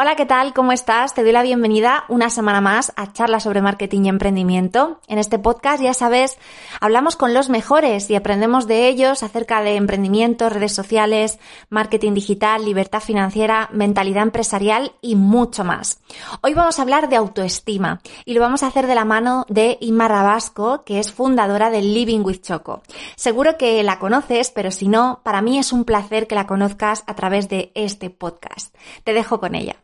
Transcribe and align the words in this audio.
Hola, 0.00 0.14
¿qué 0.14 0.26
tal? 0.26 0.54
¿Cómo 0.54 0.70
estás? 0.70 1.12
Te 1.12 1.24
doy 1.24 1.32
la 1.32 1.42
bienvenida 1.42 2.04
una 2.06 2.30
semana 2.30 2.60
más 2.60 2.92
a 2.94 3.12
Charlas 3.12 3.42
sobre 3.42 3.62
Marketing 3.62 4.04
y 4.04 4.08
Emprendimiento. 4.08 5.00
En 5.08 5.18
este 5.18 5.40
podcast, 5.40 5.82
ya 5.82 5.92
sabes, 5.92 6.38
hablamos 6.80 7.16
con 7.16 7.34
los 7.34 7.48
mejores 7.48 8.08
y 8.08 8.14
aprendemos 8.14 8.68
de 8.68 8.86
ellos 8.86 9.24
acerca 9.24 9.60
de 9.60 9.74
emprendimiento, 9.74 10.50
redes 10.50 10.72
sociales, 10.72 11.40
marketing 11.68 12.14
digital, 12.14 12.64
libertad 12.64 13.00
financiera, 13.00 13.70
mentalidad 13.72 14.22
empresarial 14.22 14.92
y 15.00 15.16
mucho 15.16 15.64
más. 15.64 16.00
Hoy 16.42 16.54
vamos 16.54 16.78
a 16.78 16.82
hablar 16.82 17.08
de 17.08 17.16
autoestima 17.16 18.00
y 18.24 18.34
lo 18.34 18.40
vamos 18.40 18.62
a 18.62 18.68
hacer 18.68 18.86
de 18.86 18.94
la 18.94 19.04
mano 19.04 19.46
de 19.48 19.78
Inma 19.80 20.06
Rabasco, 20.06 20.84
que 20.84 21.00
es 21.00 21.10
fundadora 21.10 21.70
de 21.70 21.82
Living 21.82 22.20
with 22.20 22.42
Choco. 22.42 22.82
Seguro 23.16 23.58
que 23.58 23.82
la 23.82 23.98
conoces, 23.98 24.52
pero 24.52 24.70
si 24.70 24.86
no, 24.86 25.22
para 25.24 25.42
mí 25.42 25.58
es 25.58 25.72
un 25.72 25.82
placer 25.82 26.28
que 26.28 26.36
la 26.36 26.46
conozcas 26.46 27.02
a 27.08 27.16
través 27.16 27.48
de 27.48 27.72
este 27.74 28.10
podcast. 28.10 28.72
Te 29.02 29.12
dejo 29.12 29.40
con 29.40 29.56
ella. 29.56 29.74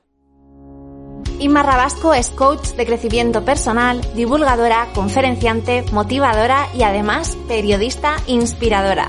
Inma 1.40 1.62
Rabasco 1.62 2.14
es 2.14 2.30
coach 2.30 2.70
de 2.76 2.86
crecimiento 2.86 3.44
personal, 3.44 4.00
divulgadora, 4.14 4.88
conferenciante, 4.94 5.84
motivadora 5.92 6.68
y 6.74 6.82
además 6.82 7.36
periodista 7.48 8.16
inspiradora. 8.26 9.08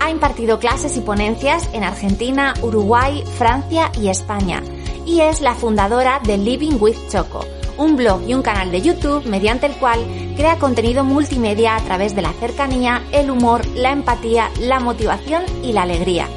Ha 0.00 0.10
impartido 0.10 0.58
clases 0.58 0.96
y 0.96 1.00
ponencias 1.00 1.68
en 1.72 1.82
Argentina, 1.82 2.54
Uruguay, 2.62 3.24
Francia 3.38 3.90
y 4.00 4.08
España 4.08 4.62
y 5.06 5.20
es 5.20 5.40
la 5.40 5.54
fundadora 5.54 6.20
de 6.24 6.36
Living 6.36 6.76
with 6.78 6.96
Choco, 7.08 7.44
un 7.78 7.96
blog 7.96 8.22
y 8.28 8.34
un 8.34 8.42
canal 8.42 8.70
de 8.70 8.82
YouTube 8.82 9.24
mediante 9.26 9.66
el 9.66 9.76
cual 9.76 10.00
crea 10.36 10.58
contenido 10.58 11.04
multimedia 11.04 11.76
a 11.76 11.80
través 11.80 12.14
de 12.14 12.22
la 12.22 12.32
cercanía, 12.34 13.02
el 13.12 13.30
humor, 13.30 13.64
la 13.68 13.92
empatía, 13.92 14.50
la 14.60 14.80
motivación 14.80 15.42
y 15.62 15.72
la 15.72 15.82
alegría. 15.82 16.28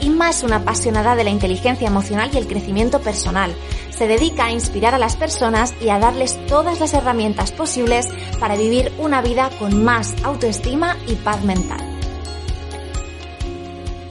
Inma 0.00 0.30
es 0.30 0.42
una 0.42 0.56
apasionada 0.56 1.14
de 1.14 1.22
la 1.22 1.30
inteligencia 1.30 1.86
emocional 1.86 2.30
y 2.32 2.38
el 2.38 2.48
crecimiento 2.48 3.00
personal. 3.00 3.54
Se 3.92 4.08
dedica 4.08 4.46
a 4.46 4.50
inspirar 4.50 4.94
a 4.94 4.98
las 4.98 5.16
personas 5.16 5.74
y 5.80 5.90
a 5.90 5.98
darles 5.98 6.44
todas 6.46 6.80
las 6.80 6.94
herramientas 6.94 7.52
posibles 7.52 8.08
para 8.40 8.56
vivir 8.56 8.92
una 8.98 9.22
vida 9.22 9.50
con 9.58 9.84
más 9.84 10.14
autoestima 10.24 10.96
y 11.06 11.14
paz 11.16 11.44
mental. 11.44 11.80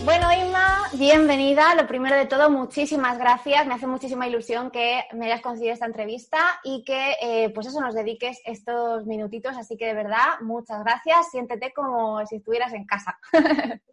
Bueno, 0.06 0.28
Inma, 0.34 0.90
bienvenida. 0.94 1.76
Lo 1.76 1.88
primero 1.88 2.16
de 2.16 2.26
todo, 2.26 2.50
muchísimas 2.50 3.18
gracias. 3.18 3.68
Me 3.68 3.74
hace 3.74 3.88
muchísima 3.88 4.28
ilusión 4.28 4.72
que 4.72 5.04
me 5.14 5.26
hayas 5.26 5.42
conseguido 5.42 5.74
esta 5.74 5.86
entrevista 5.86 6.40
y 6.64 6.84
que, 6.84 7.16
eh, 7.22 7.50
pues 7.54 7.68
eso, 7.68 7.82
nos 7.82 7.94
dediques 7.94 8.40
estos 8.46 9.06
minutitos. 9.06 9.56
Así 9.58 9.78
que, 9.78 9.86
de 9.88 9.94
verdad, 9.94 10.40
muchas 10.42 10.84
gracias. 10.84 11.30
Siéntete 11.32 11.72
como 11.74 12.26
si 12.26 12.38
estuvieras 12.38 12.74
en 12.74 12.86
casa. 12.86 13.20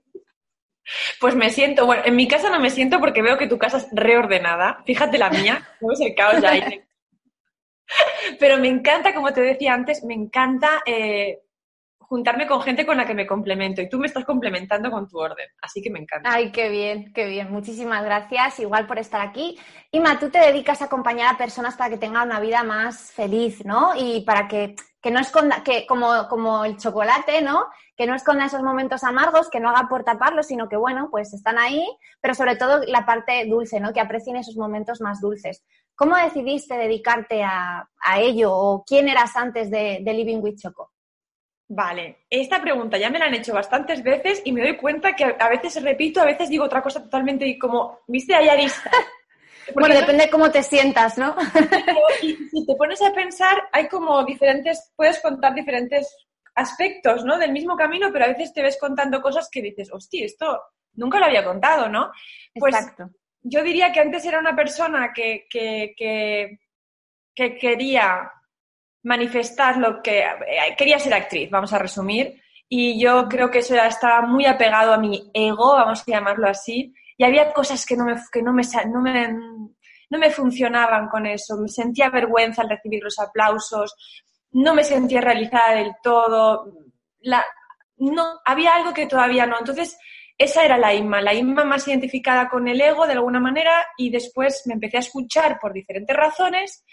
Pues 1.21 1.35
me 1.35 1.51
siento, 1.51 1.87
bueno, 1.87 2.03
en 2.05 2.17
mi 2.17 2.29
casa 2.29 2.51
no 2.51 2.61
me 2.61 2.71
siento 2.71 3.01
porque 3.01 3.23
veo 3.23 3.39
que 3.39 3.47
tu 3.47 3.59
casa 3.59 3.79
es 3.79 3.89
reordenada. 3.93 4.83
Fíjate 4.87 5.19
la 5.19 5.31
mía, 5.31 5.67
no 5.81 5.93
es 5.93 6.01
el 6.01 6.15
caos 6.15 6.41
ya 6.41 6.51
ahí. 6.51 6.83
Pero 8.39 8.59
me 8.59 8.69
encanta, 8.69 9.15
como 9.15 9.33
te 9.33 9.41
decía 9.41 9.75
antes, 9.75 10.05
me 10.05 10.15
encanta 10.15 10.83
eh, 10.85 11.41
juntarme 12.09 12.47
con 12.47 12.63
gente 12.63 12.87
con 12.87 12.97
la 12.97 13.07
que 13.07 13.13
me 13.13 13.27
complemento 13.27 13.83
y 13.83 13.89
tú 13.89 13.99
me 13.99 14.07
estás 14.07 14.25
complementando 14.25 14.91
con 14.91 15.07
tu 15.07 15.19
orden, 15.19 15.47
así 15.61 15.83
que 15.83 15.91
me 15.91 15.99
encanta. 15.99 16.33
Ay, 16.33 16.51
qué 16.51 16.71
bien, 16.71 17.13
qué 17.13 17.27
bien. 17.27 17.51
Muchísimas 17.51 18.03
gracias, 18.03 18.61
igual 18.61 18.87
por 18.87 18.99
estar 18.99 19.21
aquí. 19.21 19.59
Ima, 19.91 20.19
tú 20.19 20.31
te 20.31 20.39
dedicas 20.39 20.81
a 20.81 20.87
acompañar 20.87 21.35
a 21.35 21.39
personas 21.39 21.77
para 21.77 21.91
que 21.91 21.99
tengan 21.99 22.29
una 22.29 22.41
vida 22.41 22.63
más 22.63 23.13
feliz, 23.13 23.63
¿no? 23.65 23.93
Y 23.95 24.23
para 24.23 24.49
que, 24.49 24.75
que 25.01 25.11
no 25.11 25.21
esconda, 25.21 25.63
que 25.63 25.87
como, 25.87 26.27
como 26.29 26.65
el 26.65 26.77
chocolate, 26.77 27.43
¿no? 27.43 27.67
Que 27.97 28.07
no 28.07 28.15
esconda 28.15 28.47
esos 28.47 28.63
momentos 28.63 29.05
amargos, 29.05 29.49
que 29.49 29.61
no 29.61 29.71
haga 29.71 29.89
por 29.89 30.05
taparlos, 30.05 30.47
sino 30.47 30.69
que, 30.69 30.77
bueno, 30.77 31.09
pues 31.11 31.33
están 31.33 31.59
ahí, 31.59 31.85
pero 32.21 32.35
sobre 32.35 32.57
todo 32.57 32.83
la 32.87 33.07
parte 33.07 33.47
dulce, 33.47 33.81
¿no? 33.81 33.93
Que 33.93 34.01
aprecien 34.01 34.37
esos 34.37 34.57
momentos 34.57 35.01
más 35.01 35.21
dulces. 35.21 35.65
¿Cómo 35.95 36.17
decidiste 36.17 36.77
dedicarte 36.77 37.43
a, 37.43 37.89
a 38.01 38.21
ello 38.21 38.53
o 38.53 38.85
quién 38.85 39.09
eras 39.09 39.37
antes 39.37 39.71
de, 39.71 39.99
de 40.03 40.15
Living 40.15 40.39
with 40.39 40.57
Choco? 40.57 40.93
Vale, 41.71 42.25
esta 42.31 42.63
pregunta 42.63 42.97
ya 42.97 43.11
me 43.11 43.19
la 43.19 43.27
han 43.27 43.35
hecho 43.35 43.53
bastantes 43.53 44.03
veces 44.03 44.41
y 44.45 44.53
me 44.53 44.63
doy 44.63 44.79
cuenta 44.79 45.15
que 45.15 45.37
a 45.39 45.49
veces 45.51 45.83
repito, 45.83 46.21
a 46.21 46.25
veces 46.25 46.49
digo 46.49 46.65
otra 46.65 46.83
cosa 46.83 47.03
totalmente 47.03 47.47
y 47.47 47.59
como, 47.59 48.01
viste, 48.07 48.35
hay 48.35 48.49
arista. 48.49 48.91
bueno, 49.75 49.95
depende 49.95 50.25
de 50.25 50.31
cómo 50.31 50.51
te 50.51 50.63
sientas, 50.63 51.19
¿no? 51.19 51.37
y 52.23 52.35
si 52.35 52.67
te 52.67 52.75
pones 52.75 53.01
a 53.03 53.13
pensar, 53.13 53.69
hay 53.73 53.89
como 53.89 54.25
diferentes, 54.25 54.93
puedes 54.97 55.21
contar 55.21 55.55
diferentes 55.55 56.15
aspectos, 56.55 57.25
¿no? 57.25 57.39
Del 57.39 57.53
mismo 57.53 57.77
camino, 57.77 58.11
pero 58.13 58.25
a 58.25 58.29
veces 58.29 58.53
te 58.53 58.63
ves 58.63 58.79
contando 58.81 59.23
cosas 59.23 59.49
que 59.51 59.63
dices, 59.63 59.93
hostia, 59.93 60.27
esto 60.27 60.61
nunca 60.95 61.19
lo 61.19 61.27
había 61.27 61.45
contado, 61.45 61.89
¿no? 61.89 62.11
Pues 62.55 62.75
Exacto. 62.75 63.11
Yo 63.41 63.63
diría 63.63 63.93
que 63.93 64.01
antes 64.01 64.25
era 64.25 64.41
una 64.41 64.57
persona 64.57 65.13
que, 65.15 65.47
que, 65.49 65.95
que, 65.97 66.59
que 67.35 67.57
quería 67.57 68.33
manifestar 69.05 69.77
lo 69.77 70.03
que 70.03 70.21
eh, 70.21 70.75
quería 70.77 70.99
ser 70.99 71.15
actriz, 71.15 71.49
vamos 71.51 71.73
a 71.73 71.79
resumir, 71.79 72.43
y 72.69 73.01
yo 73.01 73.29
creo 73.29 73.51
que 73.51 73.61
eso 73.61 73.75
ya 73.75 73.87
estaba 73.87 74.23
muy 74.23 74.45
apegado 74.45 74.93
a 74.93 74.99
mi 74.99 75.31
ego, 75.33 75.75
vamos 75.75 76.01
a 76.01 76.11
llamarlo 76.11 76.49
así, 76.49 76.93
y 77.19 77.25
había 77.25 77.53
cosas 77.53 77.85
que 77.85 77.97
no 77.97 78.05
me, 78.05 78.15
que 78.33 78.43
no 78.43 78.55
me, 78.55 78.63
no 78.87 79.03
me, 79.03 79.29
no 80.09 80.19
me 80.19 80.31
funcionaban 80.31 81.09
con 81.09 81.27
eso, 81.27 81.59
me 81.59 81.69
sentía 81.69 82.09
vergüenza 82.09 82.63
al 82.63 82.71
recibir 82.71 83.03
los 83.03 83.19
aplausos, 83.19 83.95
no 84.53 84.75
me 84.75 84.85
sentía 84.85 85.21
realizada 85.21 85.75
del 85.75 85.93
todo, 86.03 86.73
la, 87.21 87.45
no, 87.97 88.41
había 88.45 88.77
algo 88.77 88.95
que 88.95 89.07
todavía 89.07 89.45
no, 89.47 89.59
entonces 89.59 89.99
esa 90.39 90.65
era 90.65 90.79
la 90.79 90.95
Inma, 90.95 91.21
la 91.21 91.35
Inma 91.35 91.65
más 91.65 91.89
identificada 91.89 92.49
con 92.49 92.69
el 92.69 92.81
ego 92.81 93.07
de 93.09 93.15
alguna 93.15 93.41
manera 93.41 93.73
y 93.97 94.09
después 94.09 94.63
me 94.67 94.75
empecé 94.75 94.99
a 94.99 95.01
escuchar 95.01 95.59
por 95.61 95.73
diferentes 95.73 96.17
razones. 96.17 96.85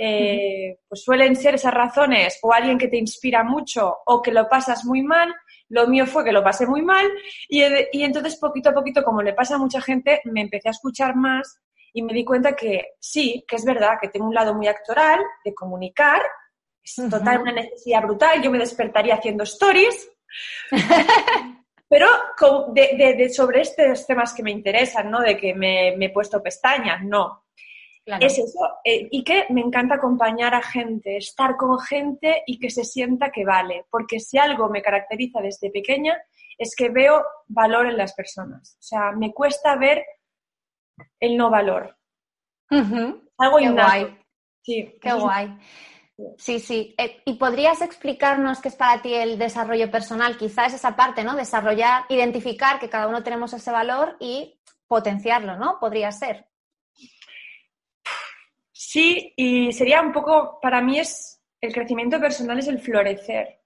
Eh, 0.00 0.78
pues 0.88 1.02
suelen 1.02 1.34
ser 1.34 1.56
esas 1.56 1.74
razones 1.74 2.38
o 2.42 2.52
alguien 2.52 2.78
que 2.78 2.86
te 2.86 2.96
inspira 2.96 3.42
mucho 3.42 3.98
o 4.06 4.22
que 4.22 4.32
lo 4.32 4.48
pasas 4.48 4.84
muy 4.84 5.02
mal. 5.02 5.32
Lo 5.68 5.86
mío 5.86 6.06
fue 6.06 6.24
que 6.24 6.32
lo 6.32 6.42
pasé 6.42 6.66
muy 6.66 6.82
mal 6.82 7.06
y, 7.48 7.62
y 7.92 8.02
entonces 8.02 8.36
poquito 8.36 8.70
a 8.70 8.74
poquito, 8.74 9.02
como 9.02 9.22
le 9.22 9.34
pasa 9.34 9.56
a 9.56 9.58
mucha 9.58 9.80
gente, 9.80 10.20
me 10.24 10.40
empecé 10.40 10.68
a 10.68 10.72
escuchar 10.72 11.14
más 11.14 11.60
y 11.92 12.02
me 12.02 12.12
di 12.12 12.24
cuenta 12.24 12.54
que 12.54 12.94
sí, 13.00 13.44
que 13.46 13.56
es 13.56 13.64
verdad, 13.64 13.98
que 14.00 14.08
tengo 14.08 14.26
un 14.26 14.34
lado 14.34 14.54
muy 14.54 14.66
actoral 14.66 15.20
de 15.44 15.54
comunicar, 15.54 16.22
es 16.82 16.96
total 17.10 17.42
una 17.42 17.52
necesidad 17.52 18.02
brutal, 18.02 18.40
yo 18.42 18.50
me 18.50 18.58
despertaría 18.58 19.14
haciendo 19.14 19.44
stories, 19.44 20.10
pero 21.88 22.06
de, 22.72 23.14
de, 23.16 23.28
sobre 23.30 23.62
estos 23.62 24.06
temas 24.06 24.32
que 24.32 24.42
me 24.42 24.50
interesan, 24.50 25.10
¿no? 25.10 25.20
De 25.20 25.36
que 25.36 25.54
me, 25.54 25.94
me 25.96 26.06
he 26.06 26.10
puesto 26.10 26.42
pestañas, 26.42 27.02
no. 27.02 27.47
Es 28.20 28.38
eso. 28.38 28.78
Eh, 28.84 29.08
y 29.10 29.22
que 29.22 29.46
me 29.50 29.60
encanta 29.60 29.96
acompañar 29.96 30.54
a 30.54 30.62
gente, 30.62 31.16
estar 31.16 31.56
con 31.56 31.78
gente 31.78 32.42
y 32.46 32.58
que 32.58 32.70
se 32.70 32.84
sienta 32.84 33.30
que 33.30 33.44
vale. 33.44 33.84
Porque 33.90 34.18
si 34.18 34.38
algo 34.38 34.68
me 34.68 34.82
caracteriza 34.82 35.40
desde 35.40 35.70
pequeña 35.70 36.18
es 36.56 36.74
que 36.74 36.88
veo 36.88 37.24
valor 37.46 37.86
en 37.86 37.96
las 37.96 38.14
personas. 38.14 38.76
O 38.78 38.82
sea, 38.82 39.12
me 39.12 39.32
cuesta 39.32 39.76
ver 39.76 40.04
el 41.20 41.36
no 41.36 41.50
valor. 41.50 41.96
Algo 43.38 43.58
Qué 43.58 43.70
guay. 43.70 44.18
Sí. 44.62 44.98
Qué 45.00 45.12
guay. 45.12 45.58
Sí, 46.36 46.58
sí. 46.58 46.94
Eh, 46.98 47.22
¿Y 47.24 47.34
podrías 47.34 47.80
explicarnos 47.80 48.60
qué 48.60 48.68
es 48.68 48.74
para 48.74 49.00
ti 49.00 49.14
el 49.14 49.38
desarrollo 49.38 49.88
personal? 49.90 50.36
Quizás 50.36 50.74
esa 50.74 50.96
parte, 50.96 51.22
¿no? 51.22 51.36
Desarrollar, 51.36 52.04
identificar 52.08 52.80
que 52.80 52.88
cada 52.88 53.06
uno 53.06 53.22
tenemos 53.22 53.52
ese 53.52 53.70
valor 53.70 54.16
y 54.18 54.60
potenciarlo, 54.88 55.56
¿no? 55.56 55.78
Podría 55.78 56.10
ser. 56.10 56.48
Sí, 58.90 59.34
y 59.36 59.70
sería 59.74 60.00
un 60.00 60.12
poco, 60.12 60.58
para 60.62 60.80
mí 60.80 60.98
es, 60.98 61.42
el 61.60 61.74
crecimiento 61.74 62.18
personal 62.18 62.58
es 62.58 62.68
el 62.68 62.80
florecer. 62.80 63.60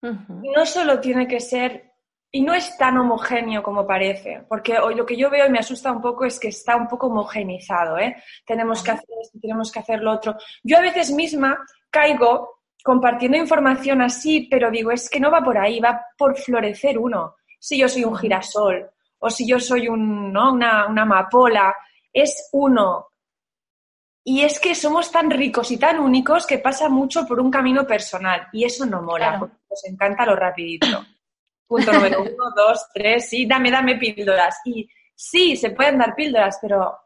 No 0.00 0.64
solo 0.64 0.98
tiene 0.98 1.28
que 1.28 1.40
ser, 1.40 1.92
y 2.32 2.40
no 2.40 2.54
es 2.54 2.74
tan 2.78 2.96
homogéneo 2.96 3.62
como 3.62 3.86
parece, 3.86 4.46
porque 4.48 4.78
hoy 4.78 4.94
lo 4.94 5.04
que 5.04 5.18
yo 5.18 5.28
veo 5.28 5.46
y 5.46 5.50
me 5.50 5.58
asusta 5.58 5.92
un 5.92 6.00
poco 6.00 6.24
es 6.24 6.40
que 6.40 6.48
está 6.48 6.74
un 6.74 6.88
poco 6.88 7.08
homogenizado, 7.08 7.98
¿eh? 7.98 8.16
Tenemos 8.46 8.82
que 8.82 8.92
hacer 8.92 9.08
esto, 9.20 9.38
tenemos 9.42 9.70
que 9.70 9.80
hacer 9.80 10.00
lo 10.00 10.12
otro. 10.12 10.38
Yo 10.62 10.78
a 10.78 10.80
veces 10.80 11.12
misma 11.12 11.58
caigo 11.90 12.62
compartiendo 12.82 13.36
información 13.36 14.00
así, 14.00 14.48
pero 14.50 14.70
digo, 14.70 14.90
es 14.90 15.10
que 15.10 15.20
no 15.20 15.30
va 15.30 15.44
por 15.44 15.58
ahí, 15.58 15.80
va 15.80 16.02
por 16.16 16.34
florecer 16.34 16.96
uno. 16.96 17.34
Si 17.60 17.76
yo 17.76 17.90
soy 17.90 18.04
un 18.04 18.16
girasol 18.16 18.88
o 19.18 19.28
si 19.28 19.46
yo 19.46 19.60
soy 19.60 19.86
un, 19.86 20.32
¿no? 20.32 20.54
una, 20.54 20.86
una 20.86 21.02
amapola, 21.02 21.76
es 22.10 22.48
uno, 22.52 23.08
y 24.28 24.42
es 24.42 24.58
que 24.58 24.74
somos 24.74 25.12
tan 25.12 25.30
ricos 25.30 25.70
y 25.70 25.78
tan 25.78 26.00
únicos 26.00 26.48
que 26.48 26.58
pasa 26.58 26.88
mucho 26.88 27.24
por 27.24 27.38
un 27.38 27.48
camino 27.48 27.86
personal 27.86 28.48
y 28.52 28.64
eso 28.64 28.84
no 28.84 29.00
mola, 29.00 29.38
porque 29.38 29.54
nos 29.70 29.84
encanta 29.84 30.26
lo 30.26 30.34
rapidito. 30.34 31.06
Punto 31.64 31.92
número 31.92 32.22
uno, 32.22 32.50
dos, 32.56 32.88
tres, 32.92 33.28
sí, 33.28 33.46
dame, 33.46 33.70
dame 33.70 33.94
píldoras. 33.94 34.60
Y 34.64 34.90
sí, 35.14 35.56
se 35.56 35.70
pueden 35.70 35.98
dar 35.98 36.16
píldoras, 36.16 36.58
pero 36.60 36.98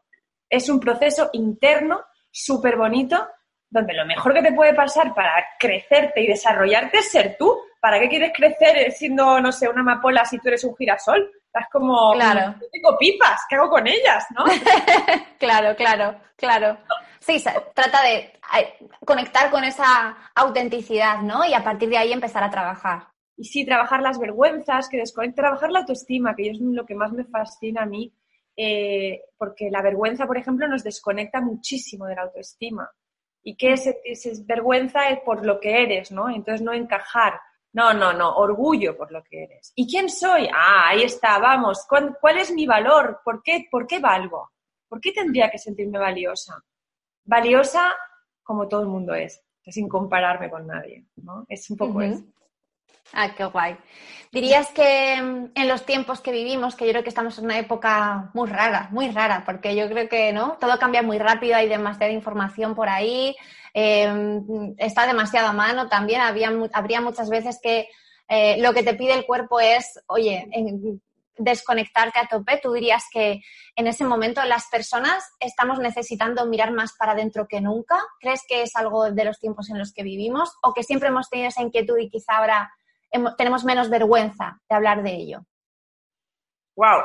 es 0.49 0.67
un 0.67 0.79
proceso 0.79 1.29
interno 1.33 2.01
súper 2.31 2.75
bonito 2.75 3.27
donde 3.69 3.93
lo 3.93 4.05
mejor 4.07 4.33
que 4.33 4.41
te 4.41 4.53
puede 4.53 4.73
pasar 4.73 5.13
para 5.13 5.45
crecerte 5.59 6.21
y 6.21 6.27
desarrollarte 6.27 6.97
es 6.97 7.11
ser 7.11 7.35
tú. 7.37 7.55
¿Para 7.79 7.99
qué 7.99 8.09
quieres 8.09 8.31
crecer 8.35 8.91
siendo, 8.93 9.39
no 9.39 9.51
sé, 9.51 9.69
una 9.69 9.81
amapola 9.81 10.25
si 10.25 10.39
tú 10.39 10.47
eres 10.47 10.63
un 10.63 10.75
girasol? 10.75 11.31
Estás 11.45 11.69
como, 11.71 12.13
claro. 12.13 12.55
tengo 12.71 12.97
pipas, 12.97 13.41
¿qué 13.47 13.57
hago 13.57 13.69
con 13.69 13.85
ellas? 13.85 14.25
¿no? 14.31 14.45
claro, 15.37 15.75
claro, 15.75 16.15
claro. 16.35 16.77
Sí, 17.21 17.37
trata 17.75 18.01
de 18.01 18.33
conectar 19.05 19.51
con 19.51 19.63
esa 19.63 20.17
autenticidad, 20.33 21.21
¿no? 21.21 21.45
Y 21.45 21.53
a 21.53 21.63
partir 21.63 21.87
de 21.89 21.97
ahí 21.97 22.11
empezar 22.11 22.43
a 22.43 22.49
trabajar. 22.49 23.09
Y 23.37 23.45
sí, 23.45 23.63
trabajar 23.63 24.01
las 24.01 24.19
vergüenzas, 24.19 24.89
que 24.89 25.01
trabajar 25.35 25.71
la 25.71 25.79
autoestima, 25.79 26.35
que 26.35 26.49
es 26.49 26.59
lo 26.59 26.83
que 26.83 26.95
más 26.95 27.11
me 27.11 27.23
fascina 27.25 27.83
a 27.83 27.85
mí, 27.85 28.11
eh, 28.57 29.21
porque 29.37 29.69
la 29.69 29.83
vergüenza, 29.83 30.25
por 30.25 30.37
ejemplo, 30.37 30.67
nos 30.67 30.83
desconecta 30.83 31.41
muchísimo 31.41 32.07
de 32.07 32.15
la 32.15 32.23
autoestima. 32.23 32.89
¿Y 33.43 33.55
qué 33.55 33.73
es, 33.73 34.45
vergüenza? 34.47 35.09
Es 35.09 35.19
por 35.19 35.45
lo 35.45 35.59
que 35.59 35.83
eres, 35.83 36.11
¿no? 36.11 36.27
Entonces 36.27 36.63
no 36.63 36.73
encajar. 36.73 37.39
No, 37.73 37.93
no, 37.93 38.13
no, 38.13 38.35
orgullo 38.35 38.97
por 38.97 39.11
lo 39.11 39.23
que 39.23 39.43
eres. 39.43 39.71
¿Y 39.75 39.87
quién 39.87 40.09
soy? 40.09 40.49
Ah, 40.53 40.89
ahí 40.89 41.03
está, 41.03 41.37
vamos. 41.37 41.85
¿Cuál, 41.87 42.17
cuál 42.19 42.39
es 42.39 42.51
mi 42.51 42.65
valor? 42.65 43.21
¿Por 43.23 43.43
qué, 43.43 43.67
¿Por 43.69 43.85
qué 43.85 43.99
valgo? 43.99 44.51
¿Por 44.89 44.99
qué 44.99 45.11
tendría 45.11 45.49
que 45.51 45.59
sentirme 45.59 45.99
valiosa? 45.99 46.61
Valiosa 47.25 47.93
como 48.43 48.67
todo 48.67 48.81
el 48.81 48.87
mundo 48.87 49.13
es, 49.13 49.41
sin 49.63 49.87
compararme 49.87 50.49
con 50.49 50.67
nadie, 50.67 51.05
¿no? 51.15 51.45
Es 51.47 51.69
un 51.69 51.77
poco 51.77 52.01
eso. 52.01 52.23
Ah, 53.13 53.33
qué 53.35 53.45
guay. 53.45 53.77
Dirías 54.31 54.69
que 54.69 55.21
mm, 55.21 55.51
en 55.55 55.67
los 55.67 55.85
tiempos 55.85 56.21
que 56.21 56.31
vivimos, 56.31 56.75
que 56.75 56.85
yo 56.85 56.91
creo 56.91 57.03
que 57.03 57.09
estamos 57.09 57.37
en 57.37 57.45
una 57.45 57.59
época 57.59 58.29
muy 58.33 58.49
rara, 58.49 58.89
muy 58.91 59.09
rara, 59.09 59.43
porque 59.45 59.75
yo 59.75 59.87
creo 59.89 60.07
que 60.07 60.31
no, 60.33 60.57
todo 60.59 60.77
cambia 60.79 61.01
muy 61.01 61.17
rápido, 61.17 61.55
hay 61.55 61.67
demasiada 61.67 62.11
información 62.11 62.75
por 62.75 62.89
ahí, 62.89 63.35
em, 63.73 64.75
está 64.77 65.07
demasiado 65.07 65.47
a 65.47 65.53
mano 65.53 65.89
también. 65.89 66.21
Había, 66.21 66.51
habría 66.73 67.01
muchas 67.01 67.29
veces 67.29 67.59
que 67.61 67.87
eh, 68.27 68.61
lo 68.61 68.73
que 68.73 68.83
te 68.83 68.93
pide 68.93 69.13
el 69.13 69.25
cuerpo 69.25 69.59
es, 69.59 69.99
oye, 70.07 70.47
desconectarte 71.43 72.19
a 72.19 72.27
tope. 72.27 72.59
Tú 72.61 72.73
dirías 72.73 73.05
que 73.11 73.41
en 73.75 73.87
ese 73.87 74.03
momento 74.03 74.43
las 74.45 74.67
personas 74.67 75.23
estamos 75.39 75.79
necesitando 75.79 76.45
mirar 76.45 76.71
más 76.71 76.93
para 76.97 77.13
adentro 77.13 77.47
que 77.47 77.61
nunca. 77.61 77.99
¿Crees 78.19 78.41
que 78.47 78.63
es 78.63 78.75
algo 78.75 79.11
de 79.11 79.25
los 79.25 79.39
tiempos 79.39 79.69
en 79.69 79.79
los 79.79 79.93
que 79.93 80.03
vivimos 80.03 80.53
o 80.63 80.73
que 80.73 80.83
siempre 80.83 81.09
hemos 81.09 81.29
tenido 81.29 81.49
esa 81.49 81.61
inquietud 81.61 81.97
y 81.97 82.09
quizá 82.09 82.37
ahora 82.37 82.71
tenemos 83.37 83.63
menos 83.63 83.89
vergüenza 83.89 84.59
de 84.69 84.75
hablar 84.75 85.03
de 85.03 85.11
ello. 85.11 85.45
Wow. 86.75 87.01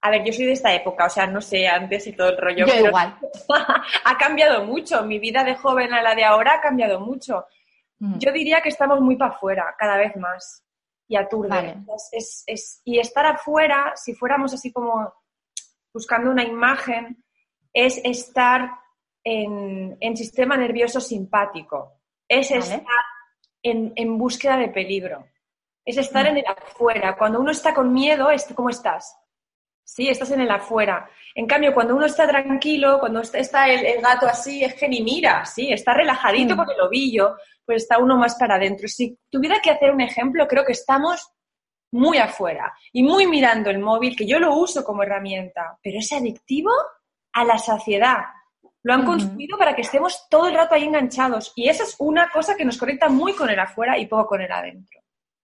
A 0.00 0.10
ver, 0.10 0.24
yo 0.24 0.32
soy 0.32 0.46
de 0.46 0.52
esta 0.52 0.74
época, 0.74 1.06
o 1.06 1.10
sea, 1.10 1.26
no 1.26 1.40
sé, 1.40 1.66
antes 1.66 2.06
y 2.06 2.12
todo 2.12 2.30
el 2.30 2.36
rollo. 2.36 2.66
Yo 2.66 2.86
igual. 2.86 3.16
ha 4.04 4.18
cambiado 4.18 4.64
mucho. 4.64 5.02
Mi 5.04 5.18
vida 5.18 5.44
de 5.44 5.54
joven 5.54 5.94
a 5.94 6.02
la 6.02 6.14
de 6.14 6.24
ahora 6.24 6.54
ha 6.54 6.60
cambiado 6.60 7.00
mucho. 7.00 7.46
Mm. 8.00 8.18
Yo 8.18 8.32
diría 8.32 8.60
que 8.60 8.68
estamos 8.68 9.00
muy 9.00 9.16
para 9.16 9.32
afuera, 9.32 9.74
cada 9.78 9.96
vez 9.96 10.14
más. 10.16 10.62
Y 11.06 11.16
aturde. 11.16 11.76
y 12.84 12.98
estar 12.98 13.26
afuera, 13.26 13.92
si 13.94 14.14
fuéramos 14.14 14.54
así 14.54 14.72
como 14.72 15.12
buscando 15.92 16.30
una 16.30 16.44
imagen, 16.44 17.24
es 17.72 18.00
estar 18.04 18.70
en, 19.22 20.16
sistema 20.16 20.56
nervioso 20.56 21.00
simpático. 21.00 22.00
Es 22.28 22.50
estar 22.50 22.82
en, 23.62 24.18
búsqueda 24.18 24.56
de 24.56 24.68
peligro. 24.68 25.26
Es 25.84 25.96
estar 25.98 26.24
mm. 26.24 26.28
en 26.28 26.36
el 26.38 26.44
afuera. 26.46 27.16
Cuando 27.16 27.40
uno 27.40 27.50
está 27.50 27.74
con 27.74 27.92
miedo, 27.92 28.28
¿cómo 28.54 28.70
estás? 28.70 29.16
Sí, 29.84 30.08
estás 30.08 30.30
en 30.30 30.40
el 30.40 30.50
afuera. 30.50 31.08
En 31.34 31.46
cambio, 31.46 31.74
cuando 31.74 31.94
uno 31.94 32.06
está 32.06 32.26
tranquilo, 32.26 32.98
cuando 32.98 33.20
está 33.20 33.68
el, 33.68 34.00
gato 34.00 34.26
así, 34.26 34.64
es 34.64 34.74
que 34.74 34.88
ni 34.88 35.02
mira, 35.02 35.44
sí, 35.44 35.72
está 35.72 35.92
relajadito 35.92 36.54
mm. 36.54 36.56
con 36.56 36.70
el 36.70 36.80
ovillo, 36.80 37.36
pues 37.64 37.82
está 37.82 37.98
uno 37.98 38.16
más 38.16 38.34
para 38.36 38.56
adentro. 38.56 38.88
Si 38.88 39.18
tuviera 39.30 39.60
que 39.60 39.70
hacer 39.70 39.90
un 39.90 40.00
ejemplo, 40.00 40.48
creo 40.48 40.64
que 40.64 40.72
estamos 40.72 41.28
muy 41.92 42.18
afuera 42.18 42.72
y 42.92 43.02
muy 43.02 43.26
mirando 43.26 43.70
el 43.70 43.78
móvil, 43.78 44.16
que 44.16 44.26
yo 44.26 44.40
lo 44.40 44.56
uso 44.56 44.82
como 44.82 45.02
herramienta, 45.02 45.78
pero 45.82 45.98
es 45.98 46.12
adictivo 46.12 46.70
a 47.32 47.44
la 47.44 47.58
saciedad. 47.58 48.24
Lo 48.82 48.94
han 48.94 49.04
construido 49.04 49.56
para 49.56 49.74
que 49.74 49.82
estemos 49.82 50.26
todo 50.28 50.48
el 50.48 50.54
rato 50.54 50.74
ahí 50.74 50.84
enganchados. 50.84 51.52
Y 51.56 51.68
esa 51.68 51.84
es 51.84 51.96
una 51.98 52.30
cosa 52.30 52.54
que 52.54 52.64
nos 52.64 52.76
conecta 52.76 53.08
muy 53.08 53.32
con 53.32 53.48
el 53.48 53.58
afuera 53.58 53.98
y 53.98 54.06
poco 54.06 54.26
con 54.26 54.42
el 54.42 54.52
adentro. 54.52 55.00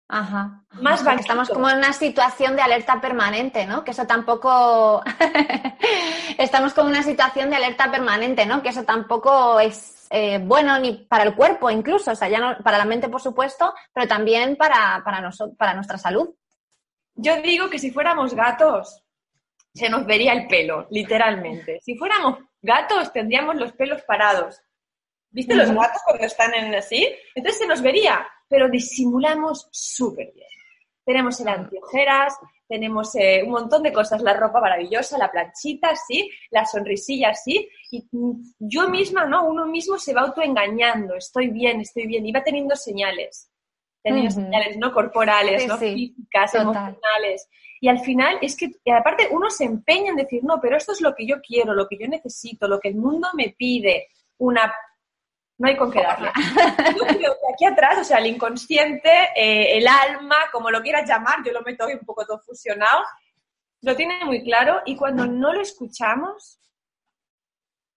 Ajá. 0.08 0.64
Más 0.72 1.02
vale. 1.02 1.20
Estamos 1.20 1.48
como 1.48 1.68
en 1.68 1.78
una 1.78 1.92
situación 1.92 2.56
de 2.56 2.62
alerta 2.62 3.00
permanente, 3.00 3.66
¿no? 3.66 3.84
Que 3.84 3.92
eso 3.92 4.06
tampoco. 4.06 5.02
Estamos 6.38 6.74
como 6.74 6.88
en 6.88 6.96
una 6.96 7.02
situación 7.02 7.50
de 7.50 7.56
alerta 7.56 7.90
permanente, 7.90 8.44
¿no? 8.46 8.62
Que 8.62 8.68
eso 8.68 8.84
tampoco 8.84 9.58
es 9.60 10.06
eh, 10.10 10.38
bueno 10.38 10.78
ni 10.78 10.92
para 10.92 11.24
el 11.24 11.34
cuerpo, 11.34 11.70
incluso. 11.70 12.12
O 12.12 12.14
sea, 12.14 12.28
ya 12.28 12.38
no, 12.38 12.58
para 12.62 12.78
la 12.78 12.84
mente, 12.84 13.08
por 13.08 13.20
supuesto, 13.20 13.74
pero 13.92 14.06
también 14.06 14.56
para, 14.56 15.02
para, 15.04 15.30
para 15.56 15.74
nuestra 15.74 15.98
salud. 15.98 16.34
Yo 17.14 17.40
digo 17.40 17.70
que 17.70 17.78
si 17.78 17.90
fuéramos 17.90 18.34
gatos, 18.34 19.02
se 19.72 19.88
nos 19.88 20.04
vería 20.04 20.32
el 20.32 20.46
pelo, 20.46 20.86
literalmente. 20.90 21.80
Si 21.82 21.96
fuéramos 21.96 22.38
gatos 22.62 23.12
tendríamos 23.12 23.56
los 23.56 23.72
pelos 23.72 24.02
parados. 24.02 24.60
¿Viste 25.30 25.54
los 25.56 25.70
gatos 25.70 26.00
cuando 26.04 26.24
están 26.24 26.54
en 26.54 26.74
así? 26.76 27.12
Entonces 27.34 27.60
se 27.60 27.66
nos 27.66 27.82
vería, 27.82 28.24
pero 28.54 28.68
disimulamos 28.68 29.66
súper 29.72 30.32
bien. 30.32 30.46
Tenemos 31.04 31.40
el 31.40 31.48
antiojeras, 31.48 32.38
tenemos 32.68 33.12
eh, 33.16 33.42
un 33.44 33.50
montón 33.50 33.82
de 33.82 33.92
cosas, 33.92 34.22
la 34.22 34.32
ropa 34.32 34.60
maravillosa, 34.60 35.18
la 35.18 35.28
planchita, 35.28 35.96
sí, 35.96 36.30
la 36.52 36.64
sonrisilla, 36.64 37.34
sí, 37.34 37.68
y 37.90 38.06
yo 38.60 38.88
misma, 38.88 39.26
¿no? 39.26 39.44
Uno 39.48 39.66
mismo 39.66 39.98
se 39.98 40.14
va 40.14 40.20
autoengañando, 40.20 41.16
estoy 41.16 41.48
bien, 41.48 41.80
estoy 41.80 42.06
bien, 42.06 42.24
y 42.26 42.30
va 42.30 42.44
teniendo 42.44 42.76
señales, 42.76 43.50
teniendo 44.00 44.30
señales, 44.30 44.76
¿no? 44.76 44.92
Corporales, 44.92 45.66
¿no? 45.66 45.76
Físicas, 45.76 46.54
emocionales. 46.54 47.48
Y 47.80 47.88
al 47.88 47.98
final 47.98 48.38
es 48.40 48.56
que, 48.56 48.70
y 48.84 48.90
aparte, 48.92 49.26
uno 49.32 49.50
se 49.50 49.64
empeña 49.64 50.10
en 50.10 50.16
decir, 50.16 50.44
no, 50.44 50.60
pero 50.60 50.76
esto 50.76 50.92
es 50.92 51.00
lo 51.00 51.12
que 51.12 51.26
yo 51.26 51.42
quiero, 51.42 51.74
lo 51.74 51.88
que 51.88 51.98
yo 51.98 52.06
necesito, 52.06 52.68
lo 52.68 52.78
que 52.78 52.90
el 52.90 52.94
mundo 52.94 53.30
me 53.34 53.52
pide. 53.58 54.10
Una. 54.38 54.72
No 55.58 55.68
hay 55.68 55.76
con 55.76 55.90
qué 55.90 56.02
darle. 56.02 56.30
Yo 56.96 57.06
creo 57.06 57.32
que 57.32 57.52
aquí 57.52 57.64
atrás, 57.64 57.98
o 58.00 58.04
sea, 58.04 58.18
el 58.18 58.26
inconsciente, 58.26 59.10
eh, 59.36 59.78
el 59.78 59.86
alma, 59.86 60.36
como 60.52 60.70
lo 60.70 60.82
quieras 60.82 61.08
llamar, 61.08 61.44
yo 61.44 61.52
lo 61.52 61.62
meto 61.62 61.84
hoy 61.84 61.94
un 61.94 62.04
poco 62.04 62.26
todo 62.26 62.40
fusionado, 62.40 63.04
lo 63.82 63.94
tiene 63.94 64.24
muy 64.24 64.42
claro 64.42 64.82
y 64.84 64.96
cuando 64.96 65.26
no 65.26 65.52
lo 65.52 65.60
escuchamos, 65.60 66.60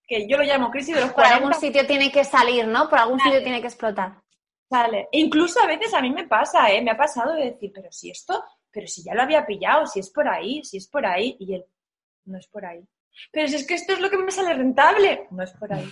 que 0.06 0.28
yo 0.28 0.38
lo 0.38 0.44
llamo 0.44 0.70
crisis 0.70 0.96
de 0.96 1.02
los 1.02 1.12
40. 1.12 1.36
Por 1.36 1.44
algún 1.44 1.60
sitio 1.60 1.86
tiene 1.88 2.12
que 2.12 2.24
salir, 2.24 2.68
¿no? 2.68 2.88
Por 2.90 3.00
algún 3.00 3.20
sitio 3.20 3.42
tiene 3.42 3.60
que 3.60 3.68
explotar. 3.68 4.22
Sale. 4.70 5.08
E 5.12 5.20
incluso 5.20 5.62
a 5.62 5.68
veces 5.68 5.94
a 5.94 6.02
mí 6.02 6.12
me 6.12 6.28
pasa, 6.28 6.72
¿eh? 6.72 6.82
Me 6.82 6.92
ha 6.92 6.98
pasado 6.98 7.34
de 7.34 7.52
decir, 7.52 7.72
pero 7.74 7.92
si 7.92 8.12
esto 8.12 8.44
pero 8.78 8.88
si 8.88 9.04
ya 9.04 9.16
lo 9.16 9.24
había 9.24 9.44
pillado, 9.44 9.88
si 9.88 10.00
es 10.00 10.12
por 10.12 10.28
ahí, 10.28 10.64
si 10.64 10.78
es 10.78 10.88
por 10.88 11.04
ahí, 11.04 11.36
y 11.40 11.56
él, 11.56 11.66
no 12.26 12.38
es 12.38 12.46
por 12.48 12.64
ahí. 12.64 12.88
Pero 13.32 13.48
si 13.48 13.56
es 13.56 13.66
que 13.66 13.74
esto 13.74 13.94
es 13.94 14.00
lo 14.00 14.08
que 14.08 14.20
me 14.20 14.30
sale 14.30 14.54
rentable, 14.54 15.28
no 15.32 15.42
es 15.44 15.52
por 15.54 15.74
ahí. 15.74 15.90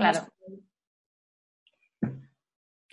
Claro. 0.00 0.26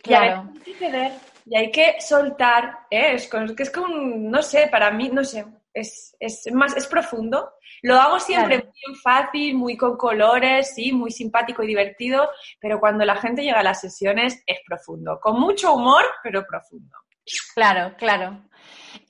claro. 0.04 0.52
Y 0.54 0.58
hay 0.58 0.64
que 0.64 0.74
ceder, 0.76 1.12
y 1.46 1.56
hay 1.56 1.72
que 1.72 1.96
soltar, 2.02 2.80
¿eh? 2.92 3.14
es, 3.14 3.30
que 3.30 3.64
es 3.64 3.72
como, 3.72 3.88
no 3.88 4.42
sé, 4.42 4.68
para 4.70 4.92
mí, 4.92 5.10
no 5.10 5.24
sé, 5.24 5.46
es, 5.74 6.16
más, 6.52 6.76
es 6.76 6.88
profundo. 6.88 7.54
Lo 7.84 7.96
hago 7.96 8.20
siempre 8.20 8.58
muy 8.58 8.96
fácil, 9.02 9.56
muy 9.56 9.78
con 9.78 9.96
colores, 9.96 10.74
sí, 10.74 10.92
muy 10.92 11.12
simpático 11.12 11.64
y 11.64 11.68
divertido, 11.68 12.30
pero 12.60 12.80
cuando 12.80 13.06
la 13.06 13.16
gente 13.16 13.44
llega 13.44 13.60
a 13.60 13.64
las 13.64 13.80
sesiones 13.80 14.44
es 14.46 14.58
profundo, 14.66 15.20
con 15.22 15.40
mucho 15.40 15.74
humor, 15.74 16.04
pero 16.24 16.46
profundo. 16.46 16.98
Claro, 17.54 17.96
claro. 17.98 18.42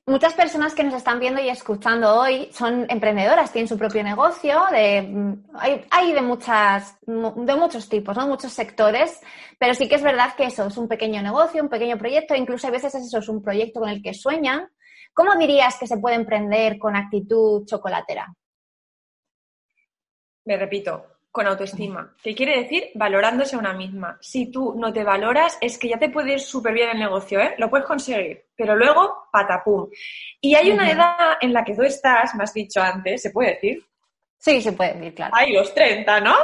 Muchas 0.10 0.34
personas 0.36 0.74
que 0.74 0.86
nos 0.86 0.94
están 0.94 1.20
viendo 1.20 1.42
y 1.42 1.50
escuchando 1.50 2.16
hoy 2.18 2.50
son 2.54 2.86
emprendedoras, 2.90 3.52
tienen 3.52 3.68
su 3.68 3.78
propio 3.78 4.02
negocio, 4.06 4.64
de, 4.72 5.02
mm, 5.02 5.44
hay, 5.92 6.14
de, 6.14 6.22
muchas, 6.22 6.98
de 7.06 7.56
muchos 7.56 7.90
tipos, 7.90 8.16
¿no? 8.16 8.26
muchos 8.26 8.54
sectores, 8.54 9.20
pero 9.60 9.74
sí 9.74 9.90
que 9.90 9.96
es 9.96 10.02
verdad 10.02 10.34
que 10.38 10.46
eso 10.46 10.68
es 10.68 10.78
un 10.78 10.88
pequeño 10.88 11.22
negocio, 11.22 11.62
un 11.62 11.68
pequeño 11.68 11.98
proyecto, 11.98 12.36
incluso 12.36 12.68
a 12.68 12.72
veces 12.72 12.96
eso 12.96 13.18
es 13.18 13.28
un 13.28 13.44
proyecto 13.44 13.82
con 13.82 13.90
el 13.90 14.02
que 14.02 14.14
sueñan. 14.14 14.70
¿Cómo 15.14 15.36
dirías 15.36 15.78
que 15.78 15.88
se 15.88 15.98
puede 15.98 16.16
emprender 16.16 16.80
con 16.80 16.96
actitud 16.96 17.66
chocolatera? 17.66 18.34
Me 20.46 20.56
repito, 20.56 21.17
con 21.32 21.46
autoestima, 21.46 22.16
¿Qué 22.24 22.34
quiere 22.34 22.64
decir 22.64 22.90
valorándose 22.96 23.56
a 23.56 23.60
una 23.60 23.74
misma. 23.74 24.18
Si 24.22 24.50
tú 24.50 24.74
no 24.76 24.92
te 24.92 25.04
valoras, 25.04 25.58
es 25.62 25.78
que 25.78 25.90
ya 25.90 26.00
te 26.00 26.10
puede 26.10 26.34
ir 26.34 26.40
súper 26.40 26.74
bien 26.74 26.90
el 26.90 27.00
negocio, 27.00 27.40
¿eh? 27.40 27.54
Lo 27.60 27.70
puedes 27.70 27.86
conseguir, 27.86 28.46
pero 28.56 28.76
luego, 28.76 29.28
patapum. 29.32 29.88
Y 30.42 30.56
hay 30.56 30.72
una 30.72 30.90
edad 30.90 31.38
en 31.40 31.54
la 31.54 31.64
que 31.64 31.76
tú 31.76 31.84
estás, 31.84 32.34
me 32.34 32.44
has 32.44 32.54
dicho 32.54 32.82
antes, 32.82 33.22
¿se 33.22 33.30
puede 33.30 33.54
decir? 33.54 33.86
Sí, 34.40 34.62
se 34.62 34.72
puede 34.72 34.94
decir, 34.94 35.14
claro. 35.14 35.36
Hay 35.36 35.54
los 35.54 35.74
30, 35.74 36.20
¿no? 36.22 36.36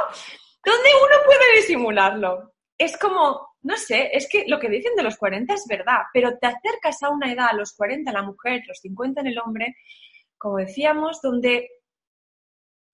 Donde 0.64 0.88
uno 1.02 1.16
puede 1.24 1.56
disimularlo. 1.56 2.52
Es 2.78 2.96
como, 2.96 3.54
no 3.62 3.76
sé, 3.76 4.10
es 4.12 4.28
que 4.28 4.44
lo 4.46 4.60
que 4.60 4.68
dicen 4.68 4.94
de 4.94 5.02
los 5.02 5.16
40 5.16 5.54
es 5.54 5.66
verdad, 5.68 6.02
pero 6.12 6.38
te 6.38 6.46
acercas 6.46 7.02
a 7.02 7.10
una 7.10 7.32
edad, 7.32 7.48
a 7.50 7.56
los 7.56 7.72
40 7.72 8.12
la 8.12 8.22
mujer, 8.22 8.62
los 8.66 8.78
50 8.78 9.22
en 9.22 9.26
el 9.26 9.38
hombre, 9.38 9.76
como 10.38 10.58
decíamos, 10.58 11.20
donde 11.22 11.68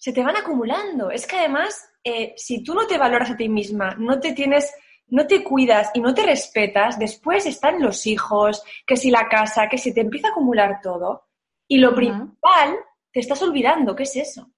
se 0.01 0.13
te 0.13 0.25
van 0.25 0.37
acumulando. 0.37 1.11
Es 1.11 1.27
que 1.27 1.37
además, 1.37 1.93
eh, 2.03 2.33
si 2.37 2.65
tú 2.65 2.75
no 2.75 2.87
te 2.87 2.97
valoras 2.97 3.31
a 3.31 3.37
ti 3.37 3.49
misma, 3.49 3.95
no 3.99 4.19
te 4.19 4.33
tienes 4.33 4.73
no 5.11 5.27
te 5.27 5.43
cuidas 5.43 5.91
y 5.93 6.01
no 6.01 6.15
te 6.15 6.23
respetas, 6.23 6.99
después 6.99 7.45
están 7.45 7.83
los 7.83 8.07
hijos, 8.07 8.63
que 8.87 8.97
si 8.97 9.11
la 9.11 9.29
casa, 9.29 9.69
que 9.69 9.77
si 9.77 9.93
te 9.93 10.01
empieza 10.01 10.29
a 10.29 10.31
acumular 10.31 10.81
todo. 10.81 11.29
Y 11.69 11.79
lo 11.79 11.95
principal, 11.95 12.77
te 13.13 13.21
estás 13.21 13.43
olvidando, 13.43 13.95
¿qué 13.95 14.05
es 14.05 14.17
eso? 14.17 14.51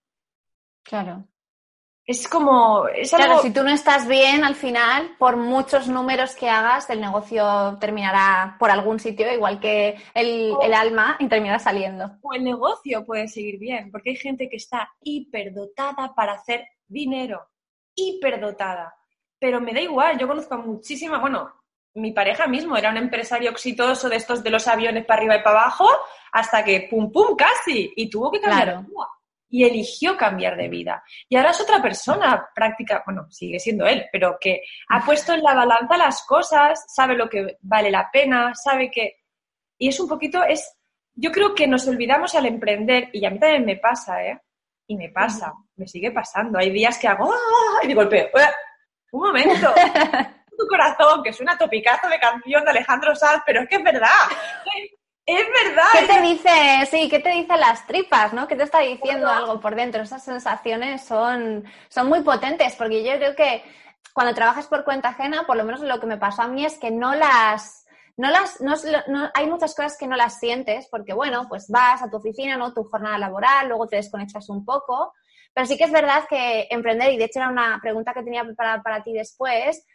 Claro. 0.82 1.26
Es 2.04 2.26
como. 2.28 2.84
claro, 3.10 3.38
si 3.42 3.52
tú 3.52 3.62
no 3.62 3.70
estás 3.70 4.08
bien, 4.08 4.44
al 4.44 4.54
final, 4.54 5.14
por 5.18 5.36
muchos 5.36 5.88
números 5.88 6.34
que 6.34 6.48
hagas, 6.48 6.90
el 6.90 7.00
negocio 7.00 7.78
terminará 7.80 8.56
por 8.58 8.70
algún 8.70 8.98
sitio, 8.98 9.32
igual 9.32 9.60
que 9.60 9.96
el, 10.14 10.52
el 10.60 10.74
alma, 10.74 11.16
y 11.20 11.28
terminará 11.28 11.58
saliendo. 11.58 12.10
O 12.22 12.34
el 12.34 12.42
negocio 12.42 13.04
puede 13.04 13.28
seguir 13.28 13.58
bien, 13.58 13.90
porque 13.90 14.10
hay 14.10 14.16
gente 14.16 14.48
que 14.48 14.56
está 14.56 14.90
hiperdotada 15.02 16.12
para 16.14 16.32
hacer 16.32 16.66
dinero. 16.88 17.48
Hiperdotada 17.94 18.94
pero 19.42 19.60
me 19.60 19.72
da 19.72 19.80
igual, 19.80 20.16
yo 20.16 20.28
conozco 20.28 20.54
a 20.54 20.58
muchísimas, 20.58 21.20
bueno, 21.20 21.52
mi 21.94 22.12
pareja 22.12 22.46
mismo 22.46 22.76
era 22.76 22.90
un 22.90 22.96
empresario 22.96 23.50
exitoso 23.50 24.08
de 24.08 24.14
estos 24.14 24.40
de 24.44 24.50
los 24.50 24.68
aviones 24.68 25.04
para 25.04 25.18
arriba 25.18 25.34
y 25.34 25.42
para 25.42 25.62
abajo, 25.62 25.88
hasta 26.30 26.62
que 26.62 26.86
pum 26.88 27.10
pum 27.10 27.34
casi, 27.34 27.92
y 27.96 28.08
tuvo 28.08 28.30
que 28.30 28.40
cambiar 28.40 28.84
vida. 28.84 29.08
Y 29.52 29.64
eligió 29.64 30.16
cambiar 30.16 30.56
de 30.56 30.68
vida. 30.68 31.04
Y 31.28 31.36
ahora 31.36 31.50
es 31.50 31.60
otra 31.60 31.82
persona 31.82 32.48
práctica, 32.54 33.02
bueno, 33.04 33.30
sigue 33.30 33.60
siendo 33.60 33.86
él, 33.86 34.06
pero 34.10 34.38
que 34.40 34.62
ha 34.88 35.04
puesto 35.04 35.34
en 35.34 35.42
la 35.42 35.54
balanza 35.54 35.96
las 35.96 36.24
cosas, 36.26 36.84
sabe 36.88 37.14
lo 37.14 37.28
que 37.28 37.58
vale 37.60 37.90
la 37.90 38.10
pena, 38.10 38.54
sabe 38.54 38.90
que... 38.90 39.18
Y 39.78 39.88
es 39.88 40.00
un 40.00 40.08
poquito, 40.08 40.42
es... 40.42 40.76
Yo 41.14 41.30
creo 41.30 41.54
que 41.54 41.66
nos 41.66 41.86
olvidamos 41.86 42.34
al 42.34 42.46
emprender, 42.46 43.10
y 43.12 43.26
a 43.26 43.30
mí 43.30 43.38
también 43.38 43.66
me 43.66 43.76
pasa, 43.76 44.24
¿eh? 44.24 44.40
Y 44.86 44.96
me 44.96 45.10
pasa, 45.10 45.52
me 45.76 45.86
sigue 45.86 46.10
pasando. 46.10 46.58
Hay 46.58 46.70
días 46.70 46.98
que 46.98 47.06
hago 47.06 47.30
¡ah! 47.30 47.86
y 47.86 47.92
golpeo 47.92 48.30
un 49.12 49.20
momento, 49.20 49.74
tu 50.58 50.66
corazón, 50.66 51.22
que 51.22 51.30
es 51.30 51.40
una 51.40 51.56
topicazo 51.56 52.08
de 52.08 52.18
canción 52.18 52.64
de 52.64 52.70
Alejandro 52.70 53.14
Sanz, 53.14 53.42
pero 53.46 53.60
es 53.60 53.68
que 53.68 53.76
es 53.76 53.84
verdad. 53.84 54.08
Es 55.24 55.46
verdad. 55.64 55.84
¿Qué 55.92 56.06
te 56.06 56.20
dice, 56.20 56.50
sí, 56.90 57.08
qué 57.08 57.20
te 57.20 57.30
dicen 57.30 57.60
las 57.60 57.86
tripas, 57.86 58.32
no? 58.32 58.48
¿Qué 58.48 58.56
te 58.56 58.64
está 58.64 58.80
diciendo 58.80 59.28
algo 59.28 59.60
por 59.60 59.76
dentro? 59.76 60.02
Esas 60.02 60.24
sensaciones 60.24 61.04
son, 61.04 61.64
son 61.88 62.08
muy 62.08 62.22
potentes, 62.22 62.74
porque 62.74 63.04
yo 63.04 63.14
creo 63.16 63.36
que 63.36 63.62
cuando 64.12 64.34
trabajas 64.34 64.66
por 64.66 64.84
cuenta 64.84 65.10
ajena, 65.10 65.46
por 65.46 65.56
lo 65.56 65.64
menos 65.64 65.80
lo 65.80 66.00
que 66.00 66.06
me 66.06 66.18
pasó 66.18 66.42
a 66.42 66.48
mí 66.48 66.64
es 66.64 66.76
que 66.76 66.90
no 66.90 67.14
las, 67.14 67.86
no 68.16 68.30
las, 68.30 68.60
no, 68.60 69.30
hay 69.32 69.46
muchas 69.46 69.74
cosas 69.76 69.96
que 69.96 70.08
no 70.08 70.16
las 70.16 70.40
sientes, 70.40 70.88
porque 70.90 71.14
bueno, 71.14 71.46
pues 71.48 71.68
vas 71.68 72.02
a 72.02 72.10
tu 72.10 72.16
oficina, 72.16 72.56
¿no? 72.56 72.74
Tu 72.74 72.82
jornada 72.84 73.16
laboral, 73.16 73.68
luego 73.68 73.86
te 73.86 73.96
desconectas 73.96 74.48
un 74.48 74.64
poco, 74.64 75.12
pero 75.54 75.66
sí 75.66 75.78
que 75.78 75.84
es 75.84 75.92
verdad 75.92 76.24
que 76.28 76.66
emprender, 76.68 77.12
y 77.12 77.16
de 77.16 77.24
hecho 77.24 77.38
era 77.38 77.48
una 77.48 77.78
pregunta 77.80 78.12
que 78.12 78.24
tenía 78.24 78.44
preparada 78.44 78.82
para 78.82 79.02
ti 79.02 79.12
después, 79.12 79.86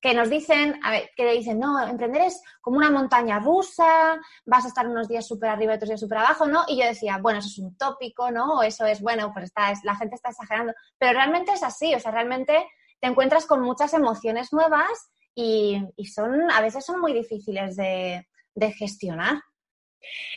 que 0.00 0.14
nos 0.14 0.30
dicen, 0.30 0.78
a 0.82 0.90
ver, 0.90 1.10
que 1.16 1.30
dicen, 1.32 1.58
no, 1.58 1.80
emprender 1.86 2.22
es 2.22 2.42
como 2.60 2.78
una 2.78 2.90
montaña 2.90 3.38
rusa, 3.38 4.18
vas 4.44 4.64
a 4.64 4.68
estar 4.68 4.86
unos 4.86 5.08
días 5.08 5.26
súper 5.26 5.50
arriba 5.50 5.72
y 5.72 5.76
otros 5.76 5.90
días 5.90 6.00
súper 6.00 6.18
abajo, 6.18 6.46
¿no? 6.46 6.64
Y 6.68 6.80
yo 6.80 6.86
decía, 6.86 7.18
bueno, 7.18 7.38
eso 7.38 7.48
es 7.48 7.58
un 7.58 7.76
tópico, 7.76 8.30
¿no? 8.30 8.58
O 8.58 8.62
eso 8.62 8.84
es, 8.86 9.00
bueno, 9.00 9.32
pues 9.32 9.46
está, 9.46 9.72
la 9.84 9.96
gente 9.96 10.16
está 10.16 10.30
exagerando. 10.30 10.72
Pero 10.98 11.12
realmente 11.12 11.52
es 11.52 11.62
así, 11.62 11.94
o 11.94 12.00
sea, 12.00 12.10
realmente 12.10 12.66
te 13.00 13.08
encuentras 13.08 13.46
con 13.46 13.60
muchas 13.60 13.94
emociones 13.94 14.52
nuevas 14.52 15.10
y, 15.34 15.82
son, 16.12 16.50
a 16.50 16.60
veces 16.60 16.84
son 16.84 17.00
muy 17.00 17.12
difíciles 17.12 17.76
de, 17.76 18.26
de 18.54 18.72
gestionar. 18.72 19.40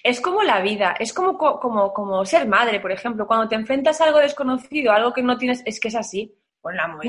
Es 0.03 0.21
como 0.21 0.43
la 0.43 0.62
vida, 0.62 0.95
es 1.00 1.13
como, 1.13 1.38
como, 1.38 1.93
como 1.93 2.25
ser 2.25 2.47
madre, 2.47 2.79
por 2.79 2.91
ejemplo. 2.91 3.27
Cuando 3.27 3.47
te 3.47 3.55
enfrentas 3.55 4.00
a 4.00 4.05
algo 4.05 4.19
desconocido, 4.19 4.91
algo 4.91 5.13
que 5.13 5.24
no 5.24 5.38
tienes, 5.38 5.63
es 5.65 5.79
que 5.79 5.88
es 5.88 5.95
así. 5.95 6.35
Con 6.65 6.75
la 6.75 6.88
muy 6.88 7.07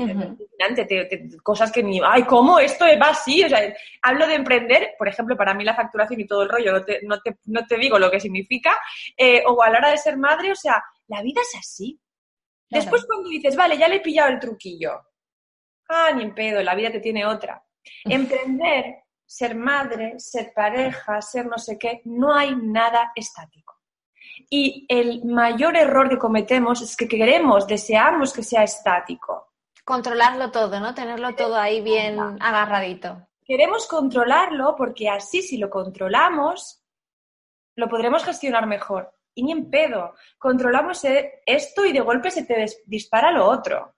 cosas 1.41 1.71
que 1.71 1.81
ni, 1.81 1.99
ay, 2.05 2.25
¿cómo 2.25 2.59
esto 2.59 2.85
va 3.01 3.09
así? 3.09 3.43
O 3.43 3.49
sea, 3.49 3.73
hablo 4.03 4.27
de 4.27 4.35
emprender, 4.35 4.93
por 4.99 5.07
ejemplo, 5.07 5.35
para 5.35 5.55
mí 5.55 5.63
la 5.63 5.73
facturación 5.73 6.19
y 6.19 6.27
todo 6.27 6.43
el 6.43 6.49
rollo, 6.49 6.73
no 6.73 6.85
te, 6.85 6.99
no 7.01 7.19
te, 7.19 7.39
no 7.45 7.65
te 7.65 7.75
digo 7.79 7.97
lo 7.97 8.11
que 8.11 8.19
significa, 8.19 8.77
eh, 9.17 9.41
o 9.47 9.63
a 9.63 9.71
la 9.71 9.79
hora 9.79 9.89
de 9.89 9.97
ser 9.97 10.15
madre, 10.15 10.51
o 10.51 10.55
sea, 10.55 10.83
la 11.07 11.23
vida 11.23 11.41
es 11.41 11.55
así. 11.59 11.99
Después 12.69 13.03
cuando 13.07 13.29
dices, 13.29 13.55
vale, 13.55 13.79
ya 13.79 13.87
le 13.87 13.95
he 13.95 14.01
pillado 14.01 14.29
el 14.29 14.39
truquillo. 14.39 14.91
Ah, 15.89 16.11
ni 16.15 16.21
en 16.21 16.35
pedo, 16.35 16.61
la 16.61 16.75
vida 16.75 16.91
te 16.91 16.99
tiene 16.99 17.25
otra. 17.25 17.65
Emprender 18.03 19.05
ser 19.25 19.55
madre, 19.55 20.19
ser 20.19 20.53
pareja, 20.53 21.19
ser 21.19 21.47
no 21.47 21.57
sé 21.57 21.79
qué, 21.79 22.03
no 22.05 22.35
hay 22.35 22.55
nada 22.55 23.11
estático. 23.15 23.81
Y 24.51 24.85
el 24.87 25.25
mayor 25.25 25.75
error 25.75 26.09
que 26.09 26.19
cometemos 26.19 26.83
es 26.83 26.95
que 26.95 27.07
queremos, 27.07 27.65
deseamos 27.65 28.33
que 28.33 28.43
sea 28.43 28.61
estático. 28.61 29.46
Controlarlo 29.87 30.51
todo, 30.51 30.81
¿no? 30.81 30.93
Tenerlo 30.93 31.33
todo 31.33 31.55
ahí 31.55 31.79
bien 31.79 32.19
agarradito. 32.41 33.25
Queremos 33.45 33.87
controlarlo 33.87 34.75
porque 34.75 35.07
así 35.07 35.41
si 35.41 35.57
lo 35.57 35.69
controlamos, 35.69 36.83
lo 37.77 37.87
podremos 37.87 38.25
gestionar 38.25 38.67
mejor. 38.67 39.13
Y 39.33 39.43
ni 39.43 39.53
en 39.53 39.69
pedo. 39.69 40.15
Controlamos 40.37 41.05
e-, 41.05 41.41
esto 41.45 41.85
y 41.85 41.93
de 41.93 42.01
golpe 42.01 42.31
se 42.31 42.43
te 42.43 42.65
dispara 42.85 43.31
lo 43.31 43.47
otro. 43.47 43.95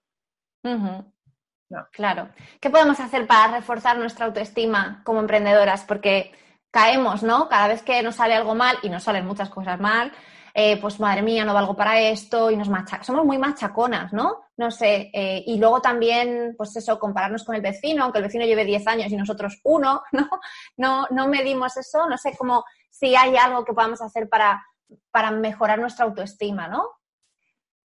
No. 0.63 1.88
Claro. 1.91 2.29
¿Qué 2.62 2.69
podemos 2.69 3.00
hacer 3.00 3.25
para 3.25 3.58
reforzar 3.58 3.98
nuestra 3.98 4.27
autoestima 4.27 5.01
como 5.03 5.22
emprendedoras? 5.22 5.86
Porque 5.86 6.31
caemos, 6.69 7.24
¿no? 7.24 7.50
Cada 7.50 7.67
vez 7.67 7.81
que 7.81 8.03
nos 8.03 8.17
sale 8.17 8.36
algo 8.36 8.53
mal, 8.53 8.77
y 8.84 8.89
nos 8.89 9.05
salen 9.05 9.25
muchas 9.25 9.50
cosas 9.50 9.79
mal, 9.79 10.12
eh, 10.53 10.79
pues 10.79 11.00
madre 11.00 11.22
mía, 11.22 11.46
no 11.46 11.53
valgo 11.53 11.75
para 11.75 12.00
esto, 12.00 12.51
y 12.51 12.58
nos 12.58 12.70
machacamos. 12.70 13.08
Somos 13.08 13.25
muy 13.25 13.38
machaconas, 13.38 14.13
¿no? 14.13 14.41
No 14.58 14.72
sé. 14.72 15.10
Eh, 15.13 15.44
y 15.46 15.58
luego 15.58 15.82
también, 15.82 16.56
pues 16.58 16.75
eso, 16.75 17.00
compararnos 17.00 17.44
con 17.44 17.56
el 17.56 17.62
vecino, 17.62 18.03
aunque 18.03 18.20
el 18.20 18.25
vecino 18.25 18.46
lleve 18.46 18.65
10 18.65 18.88
años 18.88 19.12
y 19.12 19.18
nosotros 19.18 19.60
uno, 19.63 20.03
¿no? 20.12 20.29
No, 20.77 21.08
no 21.12 21.27
medimos 21.27 21.75
eso. 21.77 22.08
No 22.08 22.18
sé 22.18 22.36
cómo, 22.38 22.63
si 22.89 23.15
hay 23.15 23.36
algo 23.38 23.63
que 23.65 23.74
podamos 23.74 24.01
hacer 24.01 24.29
para, 24.29 24.63
para 25.12 25.32
mejorar 25.32 25.79
nuestra 25.79 26.06
autoestima, 26.06 26.68
¿no? 26.68 26.84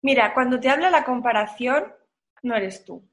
Mira, 0.02 0.32
cuando 0.32 0.58
te 0.58 0.70
habla 0.70 0.90
la 0.90 1.04
comparación, 1.04 1.92
no 2.42 2.56
eres 2.56 2.84
tú 2.84 3.10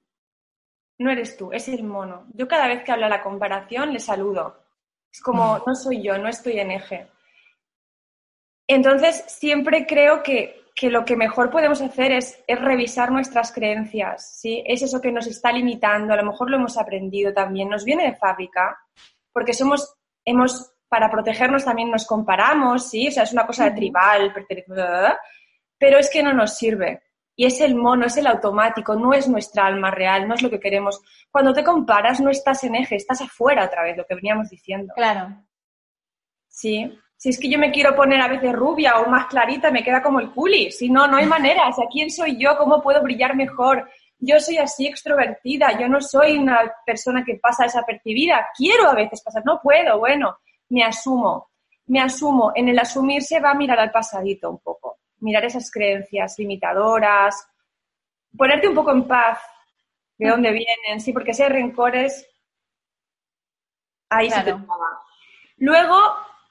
no 0.99 1.11
eres 1.11 1.37
tú, 1.37 1.51
es 1.51 1.67
el 1.67 1.83
mono. 1.83 2.25
Yo 2.33 2.47
cada 2.47 2.67
vez 2.67 2.83
que 2.83 2.91
habla 2.91 3.09
la 3.09 3.21
comparación 3.21 3.93
le 3.93 3.99
saludo. 3.99 4.63
Es 5.11 5.21
como, 5.21 5.63
no 5.65 5.75
soy 5.75 6.01
yo, 6.01 6.17
no 6.17 6.27
estoy 6.27 6.59
en 6.59 6.71
eje. 6.71 7.07
Entonces, 8.67 9.23
siempre 9.27 9.85
creo 9.85 10.21
que, 10.23 10.65
lo 10.83 11.05
que 11.05 11.15
mejor 11.15 11.49
podemos 11.49 11.81
hacer 11.81 12.11
es, 12.11 12.43
es, 12.45 12.61
revisar 12.61 13.11
nuestras 13.11 13.51
creencias, 13.51 14.39
¿sí? 14.39 14.63
Es 14.65 14.81
eso 14.81 15.01
que 15.01 15.11
nos 15.11 15.25
está 15.25 15.51
limitando, 15.51 16.13
a 16.13 16.17
lo 16.17 16.25
mejor 16.25 16.51
lo 16.51 16.57
hemos 16.57 16.77
aprendido 16.77 17.33
también, 17.33 17.69
nos 17.69 17.83
viene 17.83 18.05
de 18.05 18.15
fábrica, 18.15 18.77
porque 19.31 19.53
somos, 19.53 19.95
hemos, 20.23 20.73
para 20.87 21.09
protegernos 21.09 21.65
también 21.65 21.89
nos 21.89 22.05
comparamos, 22.05 22.89
¿sí? 22.89 23.07
O 23.07 23.11
sea, 23.11 23.23
es 23.23 23.33
una 23.33 23.47
cosa 23.47 23.65
de 23.65 23.71
tribal, 23.71 24.33
pero 25.79 25.97
es 25.97 26.09
que 26.11 26.21
no 26.21 26.33
nos 26.33 26.57
sirve 26.57 27.01
y 27.39 27.45
es 27.45 27.61
el 27.61 27.75
mono, 27.75 28.07
es 28.07 28.17
el 28.17 28.25
automático, 28.25 28.95
no 28.95 29.13
es 29.13 29.29
nuestra 29.29 29.67
alma 29.67 29.91
real, 29.91 30.27
no 30.27 30.33
es 30.33 30.41
lo 30.41 30.49
que 30.49 30.59
queremos. 30.59 30.99
Cuando 31.29 31.53
te 31.53 31.63
comparas 31.63 32.19
no 32.19 32.31
estás 32.31 32.63
en 32.63 32.73
eje, 32.73 32.95
estás 32.95 33.21
afuera 33.21 33.65
otra 33.65 33.83
vez, 33.83 33.95
lo 33.95 34.07
que 34.07 34.15
veníamos 34.15 34.49
diciendo. 34.49 34.91
Claro. 34.95 35.43
Sí. 36.47 36.99
Si 37.17 37.29
es 37.29 37.39
que 37.39 37.49
yo 37.49 37.57
me 37.59 37.71
quiero 37.71 37.95
poner 37.95 38.21
a 38.21 38.27
veces 38.27 38.53
rubia 38.53 38.99
o 38.99 39.09
más 39.09 39.25
clarita, 39.25 39.71
me 39.71 39.83
queda 39.83 40.01
como 40.01 40.19
el 40.19 40.31
culi. 40.31 40.71
Si 40.71 40.89
no, 40.89 41.07
no 41.07 41.17
hay 41.17 41.25
manera. 41.37 41.67
O 41.67 41.73
sea, 41.73 41.85
¿quién 41.91 42.09
soy 42.09 42.37
yo? 42.37 42.57
¿Cómo 42.57 42.81
puedo 42.81 43.01
brillar 43.01 43.35
mejor? 43.35 43.89
Yo 44.19 44.39
soy 44.39 44.57
así 44.57 44.87
extrovertida, 44.87 45.79
yo 45.79 45.87
no 45.87 46.01
soy 46.01 46.37
una 46.37 46.59
persona 46.85 47.23
que 47.23 47.35
pasa 47.35 47.63
desapercibida. 47.63 48.47
Quiero 48.55 48.89
a 48.89 48.95
veces 48.95 49.21
pasar, 49.21 49.43
no 49.45 49.59
puedo. 49.61 49.99
Bueno, 49.99 50.37
me 50.69 50.83
asumo. 50.83 51.49
Me 51.87 51.99
asumo. 51.99 52.51
En 52.55 52.69
el 52.69 52.79
asumirse 52.79 53.39
va 53.39 53.51
a 53.51 53.55
mirar 53.55 53.79
al 53.79 53.91
pasadito 53.91 54.49
un 54.49 54.59
poco 54.59 54.97
mirar 55.19 55.45
esas 55.45 55.71
creencias 55.71 56.37
limitadoras, 56.37 57.47
ponerte 58.35 58.67
un 58.67 58.75
poco 58.75 58.91
en 58.91 59.07
paz 59.07 59.39
de 60.17 60.27
mm. 60.27 60.29
dónde 60.29 60.51
vienen, 60.51 61.01
sí, 61.01 61.13
porque 61.13 61.33
si 61.33 61.43
hay 61.43 61.49
rencores, 61.49 62.27
ahí 64.09 64.29
se 64.29 64.43
te 64.43 64.55
Luego, 65.59 65.99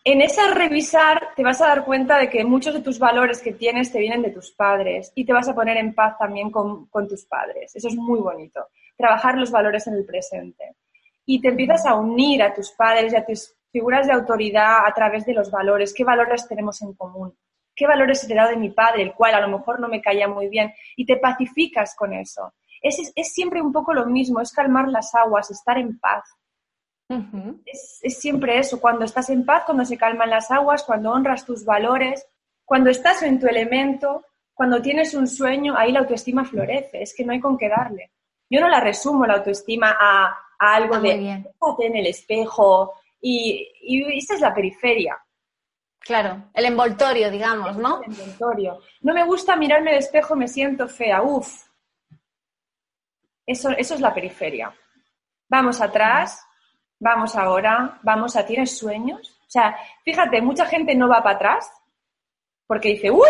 en 0.09 0.23
esa 0.23 0.55
revisar, 0.55 1.31
te 1.35 1.43
vas 1.43 1.61
a 1.61 1.67
dar 1.67 1.85
cuenta 1.85 2.17
de 2.17 2.31
que 2.31 2.45
muchos 2.45 2.73
de 2.75 2.81
tus 2.81 2.97
valores 3.01 3.41
que 3.43 3.53
tienes 3.53 3.91
te 3.91 3.99
vienen 3.99 4.23
de 4.23 4.31
tus 4.31 4.53
padres 4.53 5.11
y 5.17 5.25
te 5.25 5.33
vas 5.33 5.49
a 5.49 5.55
poner 5.55 5.77
en 5.79 5.95
paz 5.95 6.17
también 6.17 6.49
con, 6.51 6.87
con 6.87 7.09
tus 7.09 7.25
padres. 7.25 7.75
Eso 7.75 7.89
es 7.89 7.97
muy 7.97 8.21
bonito. 8.21 8.69
Trabajar 8.97 9.37
los 9.37 9.51
valores 9.51 9.85
en 9.89 9.95
el 9.95 10.07
presente. 10.07 10.77
Y 11.25 11.41
te 11.41 11.49
empiezas 11.49 11.85
a 11.87 11.97
unir 11.97 12.41
a 12.45 12.55
tus 12.55 12.71
padres 12.71 13.13
y 13.13 13.17
a 13.17 13.27
tus 13.27 13.53
figuras 13.73 14.07
de 14.07 14.13
autoridad 14.13 14.87
a 14.87 14.95
través 14.95 15.27
de 15.27 15.35
los 15.35 15.51
valores. 15.51 15.93
¿Qué 15.93 16.05
valores 16.05 16.47
tenemos 16.47 16.81
en 16.83 16.95
común? 16.95 17.35
qué 17.77 17.87
valores 17.87 18.23
he 18.23 18.27
heredado 18.27 18.51
de 18.51 18.57
mi 18.57 18.71
padre, 18.71 19.03
el 19.03 19.13
cual 19.13 19.35
a 19.35 19.41
lo 19.41 19.59
mejor 19.59 19.79
no 19.79 19.87
me 19.87 20.01
caía 20.01 20.27
muy 20.27 20.49
bien, 20.49 20.73
y 20.97 21.05
te 21.05 21.19
pacificas 21.19 21.95
con 21.95 22.15
eso. 22.15 22.55
Es, 22.81 23.13
es 23.15 23.33
siempre 23.35 23.61
un 23.61 23.71
poco 23.71 23.93
lo 23.93 24.07
mismo, 24.07 24.41
es 24.41 24.51
calmar 24.51 24.89
las 24.89 25.15
aguas, 25.15 25.51
estar 25.51 25.77
en 25.77 25.99
paz. 25.99 26.25
Es, 27.65 28.01
es 28.03 28.19
siempre 28.19 28.59
eso, 28.59 28.81
cuando 28.81 29.05
estás 29.05 29.31
en 29.31 29.45
paz, 29.45 29.65
cuando 29.65 29.85
se 29.85 29.97
calman 29.97 30.31
las 30.31 30.51
aguas, 30.51 30.83
cuando 30.85 31.13
honras 31.13 31.45
tus 31.45 31.65
valores, 31.65 32.27
cuando 32.65 32.91
estás 32.91 33.23
en 33.23 33.39
tu 33.39 33.47
elemento, 33.47 34.25
cuando 34.55 34.83
tienes 34.83 35.15
un 35.15 35.27
sueño, 35.27 35.75
ahí 35.77 35.93
la 35.93 36.01
autoestima 36.01 36.45
florece, 36.45 37.03
es 37.03 37.15
que 37.15 37.25
no 37.25 37.33
hay 37.33 37.41
con 37.41 37.57
qué 37.57 37.69
darle. 37.69 38.11
Yo 38.51 38.61
no 38.61 38.69
la 38.69 38.81
resumo 38.81 39.27
la 39.27 39.35
autoestima 39.35 39.97
a 39.99 40.37
algo 40.59 40.95
Ah, 40.95 41.01
muy 41.01 41.09
de 41.11 41.19
bien. 41.19 41.49
en 41.81 41.97
el 41.97 42.07
espejo 42.07 42.95
y, 43.21 43.69
y 43.83 44.19
esa 44.19 44.35
es 44.35 44.41
la 44.41 44.55
periferia. 44.55 45.17
Claro, 45.99 46.51
el 46.55 46.65
envoltorio, 46.65 47.31
digamos, 47.31 47.77
¿no? 47.77 48.01
el 48.03 48.13
envoltorio. 48.13 48.79
No 49.01 49.13
me 49.13 49.25
gusta 49.25 49.57
mirarme 49.57 49.91
al 49.91 49.99
espejo, 49.99 50.37
me 50.37 50.47
siento 50.49 50.89
fea, 50.89 51.21
uff. 51.23 51.67
Eso, 53.45 53.71
eso 53.71 53.95
es 53.95 54.01
la 54.01 54.15
periferia. 54.15 54.73
Vamos 55.49 55.81
atrás, 55.81 56.45
vamos 56.99 57.37
ahora, 57.37 57.99
vamos 58.03 58.37
a, 58.37 58.47
¿tienes 58.47 58.77
sueños? 58.79 59.39
O 59.47 59.51
sea, 59.51 59.77
fíjate, 60.05 60.41
mucha 60.43 60.67
gente 60.67 60.95
no 60.95 61.09
va 61.09 61.23
para 61.23 61.37
atrás 61.37 61.71
porque 62.67 62.89
dice, 62.91 63.11
uy, 63.11 63.29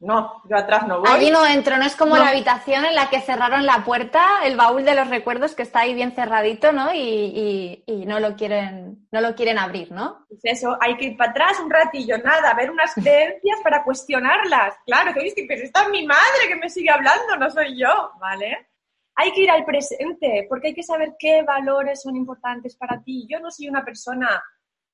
no, 0.00 0.42
yo 0.50 0.56
atrás 0.56 0.84
no 0.88 0.98
voy. 0.98 1.08
Allí 1.08 1.30
no 1.30 1.46
entro, 1.46 1.76
no 1.76 1.84
es 1.84 1.94
como 1.94 2.16
No. 2.16 2.24
la 2.24 2.30
habitación 2.30 2.84
en 2.84 2.96
la 2.96 3.08
que 3.08 3.20
cerraron 3.20 3.64
la 3.64 3.84
puerta, 3.84 4.40
el 4.42 4.56
baúl 4.56 4.84
de 4.84 4.96
los 4.96 5.08
recuerdos 5.08 5.54
que 5.54 5.62
está 5.62 5.80
ahí 5.80 5.94
bien 5.94 6.10
cerradito, 6.10 6.72
¿no? 6.72 6.92
Y, 6.92 6.98
y- 6.98 7.84
y 7.86 8.04
no 8.06 8.18
lo 8.18 8.34
quieren, 8.34 9.06
no 9.12 9.20
lo 9.20 9.36
quieren 9.36 9.60
abrir, 9.60 9.92
¿no? 9.92 10.26
Pues 10.28 10.40
eso, 10.42 10.76
hay 10.80 10.96
que 10.96 11.04
ir 11.04 11.16
para 11.16 11.30
atrás 11.30 11.60
un 11.60 11.70
ratillo, 11.70 12.18
nada, 12.18 12.52
ver 12.54 12.72
unas 12.72 12.92
creencias 12.94 13.60
para 13.62 13.84
cuestionarlas. 13.84 14.74
Claro, 14.84 15.14
que 15.14 15.22
viste, 15.22 15.44
pero 15.46 15.62
esta 15.62 15.82
es 15.82 15.88
mi 15.90 16.04
madre 16.04 16.48
que 16.48 16.56
me 16.56 16.68
sigue 16.68 16.90
hablando, 16.90 17.36
no 17.36 17.48
soy 17.48 17.78
yo, 17.78 18.10
¿vale? 18.18 18.70
Hay 19.14 19.32
que 19.32 19.42
ir 19.42 19.50
al 19.50 19.64
presente, 19.64 20.46
porque 20.48 20.68
hay 20.68 20.74
que 20.74 20.82
saber 20.82 21.14
qué 21.18 21.42
valores 21.42 22.02
son 22.02 22.16
importantes 22.16 22.76
para 22.76 23.02
ti. 23.02 23.26
Yo 23.28 23.38
no 23.40 23.50
soy 23.50 23.68
una 23.68 23.84
persona 23.84 24.42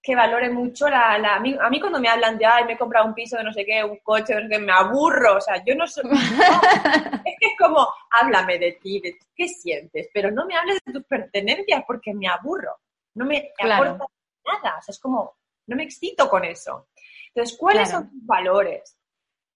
que 0.02 0.14
valore 0.14 0.50
mucho 0.50 0.88
la... 0.88 1.18
la- 1.18 1.36
a, 1.36 1.40
mí, 1.40 1.56
a 1.60 1.68
mí 1.70 1.80
cuando 1.80 2.00
me 2.00 2.08
hablan 2.08 2.36
de, 2.38 2.46
ay, 2.46 2.64
me 2.64 2.72
he 2.72 2.78
comprado 2.78 3.06
un 3.06 3.14
piso 3.14 3.36
de 3.36 3.44
no 3.44 3.52
sé 3.52 3.64
qué, 3.64 3.82
un 3.84 3.98
coche, 3.98 4.34
de 4.34 4.42
no 4.42 4.48
sé 4.48 4.54
qué, 4.54 4.58
me 4.60 4.72
aburro. 4.72 5.36
O 5.36 5.40
sea, 5.40 5.62
yo 5.64 5.74
no 5.74 5.86
soy... 5.86 6.04
no. 6.04 6.14
es 6.14 7.34
que 7.38 7.46
es 7.46 7.58
como, 7.58 7.86
háblame 8.10 8.58
de 8.58 8.72
ti, 8.82 9.00
de 9.00 9.16
qué 9.34 9.48
sientes, 9.48 10.08
pero 10.12 10.30
no 10.30 10.46
me 10.46 10.56
hables 10.56 10.78
de 10.84 10.92
tus 10.92 11.04
pertenencias 11.04 11.82
porque 11.86 12.12
me 12.14 12.26
aburro. 12.28 12.76
No 13.14 13.24
me 13.24 13.52
Claro. 13.56 13.84
aporta 13.92 14.06
nada. 14.46 14.78
O 14.78 14.82
sea, 14.82 14.92
es 14.92 14.98
como, 15.00 15.36
no 15.66 15.76
me 15.76 15.84
excito 15.84 16.28
con 16.28 16.44
eso. 16.44 16.88
Entonces, 17.34 17.56
¿cuáles 17.58 17.88
Claro. 17.88 18.04
son 18.06 18.10
tus 18.10 18.26
valores? 18.26 18.97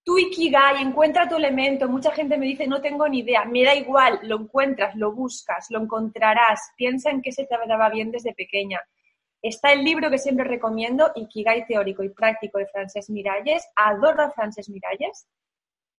Tu 0.04 0.18
Ikigai, 0.18 0.82
encuentra 0.82 1.28
tu 1.28 1.36
elemento. 1.36 1.88
Mucha 1.88 2.10
gente 2.10 2.36
me 2.36 2.46
dice, 2.46 2.66
no 2.66 2.80
tengo 2.80 3.08
ni 3.08 3.20
idea. 3.20 3.44
Me 3.44 3.64
da 3.64 3.74
igual, 3.74 4.18
lo 4.22 4.40
encuentras, 4.40 4.96
lo 4.96 5.12
buscas, 5.12 5.66
lo 5.70 5.80
encontrarás. 5.80 6.72
Piensa 6.76 7.10
en 7.10 7.22
qué 7.22 7.30
se 7.30 7.46
te 7.46 7.56
daba 7.68 7.88
bien 7.88 8.10
desde 8.10 8.34
pequeña. 8.34 8.80
Está 9.40 9.72
el 9.72 9.84
libro 9.84 10.10
que 10.10 10.18
siempre 10.18 10.44
recomiendo, 10.44 11.12
Ikigai 11.14 11.66
teórico 11.66 12.02
y 12.02 12.10
práctico 12.10 12.58
de 12.58 12.66
Francesc 12.66 13.10
Miralles. 13.10 13.66
Adoro 13.76 14.22
a 14.22 14.30
Francesc 14.30 14.68
Miralles. 14.70 15.26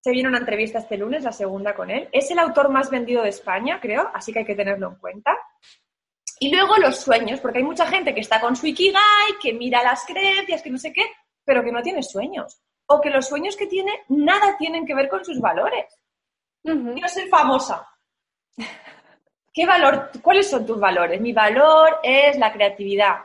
Se 0.00 0.10
viene 0.10 0.28
una 0.28 0.38
entrevista 0.38 0.80
este 0.80 0.96
lunes, 0.96 1.22
la 1.22 1.30
segunda 1.30 1.74
con 1.74 1.88
él. 1.88 2.08
Es 2.10 2.28
el 2.32 2.40
autor 2.40 2.70
más 2.70 2.90
vendido 2.90 3.22
de 3.22 3.28
España, 3.28 3.78
creo, 3.80 4.10
así 4.12 4.32
que 4.32 4.40
hay 4.40 4.44
que 4.44 4.56
tenerlo 4.56 4.88
en 4.88 4.96
cuenta. 4.96 5.38
Y 6.40 6.52
luego 6.52 6.76
los 6.76 6.98
sueños, 6.98 7.38
porque 7.38 7.58
hay 7.58 7.64
mucha 7.64 7.86
gente 7.86 8.12
que 8.12 8.20
está 8.20 8.40
con 8.40 8.56
su 8.56 8.66
Ikigai, 8.66 9.38
que 9.40 9.52
mira 9.52 9.80
las 9.82 10.04
creencias, 10.04 10.60
que 10.60 10.70
no 10.70 10.78
sé 10.78 10.92
qué, 10.92 11.04
pero 11.44 11.62
que 11.62 11.70
no 11.70 11.82
tiene 11.82 12.02
sueños. 12.02 12.60
O 12.92 13.00
que 13.00 13.10
los 13.10 13.26
sueños 13.26 13.56
que 13.56 13.66
tiene 13.66 14.04
nada 14.08 14.56
tienen 14.58 14.86
que 14.86 14.94
ver 14.94 15.08
con 15.08 15.24
sus 15.24 15.40
valores. 15.40 15.86
Ujú. 16.64 16.92
Quiero 16.92 17.08
ser 17.08 17.28
famosa. 17.28 17.86
¿Qué 19.54 19.66
valor, 19.66 20.10
¿Cuáles 20.22 20.48
son 20.48 20.64
tus 20.64 20.80
valores? 20.80 21.20
Mi 21.20 21.32
valor 21.32 21.98
es 22.02 22.38
la 22.38 22.52
creatividad. 22.52 23.16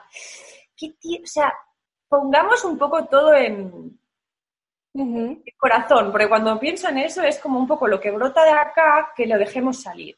¿Qué 0.75 0.91
ti- 1.00 1.21
o 1.24 1.27
sea, 1.27 1.53
pongamos 2.07 2.63
un 2.65 2.77
poco 2.77 3.05
todo 3.05 3.33
en, 3.33 3.97
el 4.93 5.57
corazón, 5.57 6.12
porque 6.12 6.27
cuando 6.27 6.59
pienso 6.59 6.89
en 6.89 6.97
eso 7.00 7.21
es 7.24 7.39
como 7.39 7.59
un 7.59 7.67
poco 7.67 7.88
lo 7.88 8.00
que 8.00 8.12
brota 8.12 8.43
de 8.43 8.51
acá, 8.51 9.13
que 9.15 9.25
lo 9.27 9.38
dejemos 9.38 9.81
salir. 9.81 10.17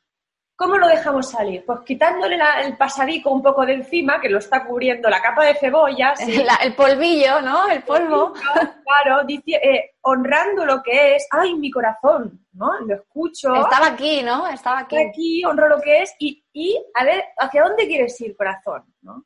¿Cómo 0.59 0.77
lo 0.77 0.89
dejamos 0.89 1.29
salir? 1.31 1.63
Pues 1.65 1.79
quitándole 1.85 2.35
la- 2.35 2.59
el 2.63 2.75
pasadico 2.75 3.29
un 3.31 3.41
poco 3.41 3.65
de 3.65 3.75
encima, 3.75 4.19
que 4.19 4.27
lo 4.27 4.39
está 4.39 4.65
cubriendo 4.65 5.09
la 5.09 5.21
capa 5.21 5.45
de 5.45 5.55
cebolla, 5.55 6.13
sí, 6.17 6.43
La- 6.43 6.55
el 6.61 6.75
polvillo, 6.75 7.39
¿no? 7.41 7.69
El 7.69 7.81
polvo. 7.83 8.33
claro, 8.33 9.23
dice- 9.25 9.55
eh, 9.55 9.91
honrando 10.01 10.65
lo 10.65 10.83
que 10.83 11.15
es, 11.15 11.25
ay, 11.31 11.55
mi 11.55 11.71
corazón, 11.71 12.45
¿no? 12.51 12.77
Lo 12.81 12.93
escucho, 12.95 13.55
Estaba 13.55 13.87
aquí, 13.87 14.21
¿no? 14.21 14.47
Estaba 14.49 14.79
aquí. 14.79 14.97
aquí, 14.97 15.45
honro 15.45 15.69
lo 15.69 15.79
que 15.79 16.01
es, 16.01 16.13
y, 16.19 16.43
y 16.51 16.77
a 16.93 17.05
ver, 17.05 17.23
¿hacia 17.37 17.63
dónde 17.63 17.87
quieres 17.87 18.19
ir, 18.19 18.35
corazón? 18.35 18.83
¿no? 19.01 19.23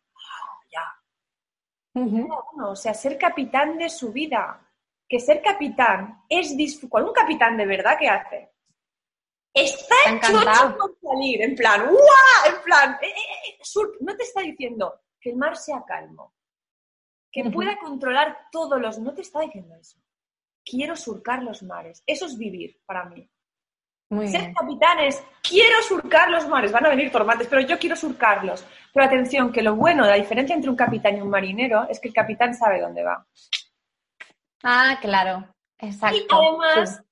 Ya, 0.72 2.00
Ujú. 2.00 2.28
Bueno, 2.28 2.72
o 2.72 2.76
sea, 2.76 2.94
ser 2.94 3.18
capitán 3.18 3.80
de 3.80 3.90
su 3.90 4.12
vida. 4.12 4.60
Que 5.10 5.20
ser 5.20 5.42
capitán 5.42 6.22
es. 6.30 6.56
¿Cuál 6.90 7.06
un 7.06 7.14
capitán 7.14 7.58
de 7.58 7.66
verdad 7.66 7.98
qué 8.00 8.08
hace? 8.08 8.53
Está 9.54 10.20
chocho 10.22 10.78
por 10.78 10.98
salir, 11.02 11.42
en 11.44 11.56
plan, 11.56 11.86
¡guau! 11.88 12.56
En 12.56 12.62
plan, 12.64 12.98
eh, 13.02 13.08
eh, 13.08 13.12
eh, 13.50 13.58
sur- 13.62 13.98
no 14.00 14.16
te 14.16 14.24
está 14.24 14.42
diciendo 14.42 15.02
que 15.22 15.30
el 15.30 15.36
mar 15.38 15.56
sea 15.56 15.84
calmo, 15.88 16.34
que 17.32 17.50
pueda 17.52 17.78
controlar 17.78 18.48
todos 18.52 18.80
los. 18.82 18.98
No 19.00 19.14
te 19.14 19.22
está 19.22 19.42
diciendo 19.42 19.76
eso. 19.76 19.98
Quiero 20.66 20.96
surcar 20.96 21.44
los 21.44 21.62
mares. 21.64 22.02
Eso 22.08 22.26
es 22.26 22.38
vivir 22.38 22.80
para 22.86 23.06
mí. 23.06 23.30
Muy 24.10 24.28
Ser 24.28 24.42
bien. 24.42 24.54
capitán 24.54 25.00
es, 25.00 25.24
quiero 25.42 25.82
surcar 25.82 26.30
los 26.30 26.48
mares, 26.48 26.72
van 26.72 26.86
a 26.86 26.90
venir 26.90 27.12
tormentas, 27.12 27.48
pero 27.48 27.62
yo 27.62 27.80
quiero 27.80 27.96
surcarlos. 27.96 28.64
Pero 28.94 29.06
atención, 29.06 29.52
que 29.52 29.62
lo 29.64 29.76
bueno, 29.76 30.06
la 30.06 30.16
diferencia 30.16 30.56
entre 30.56 30.70
un 30.70 30.76
capitán 30.76 31.18
y 31.18 31.22
un 31.22 31.30
marinero 31.30 31.88
es 31.90 32.00
que 32.00 32.10
el 32.10 32.14
capitán 32.14 32.54
sabe 32.54 32.80
dónde 32.82 33.04
va. 33.04 33.26
Ah, 34.64 34.98
claro. 35.02 35.48
Exacto. 35.80 36.18
Y 36.18 36.28
además 36.30 36.98
Sí. 36.98 37.04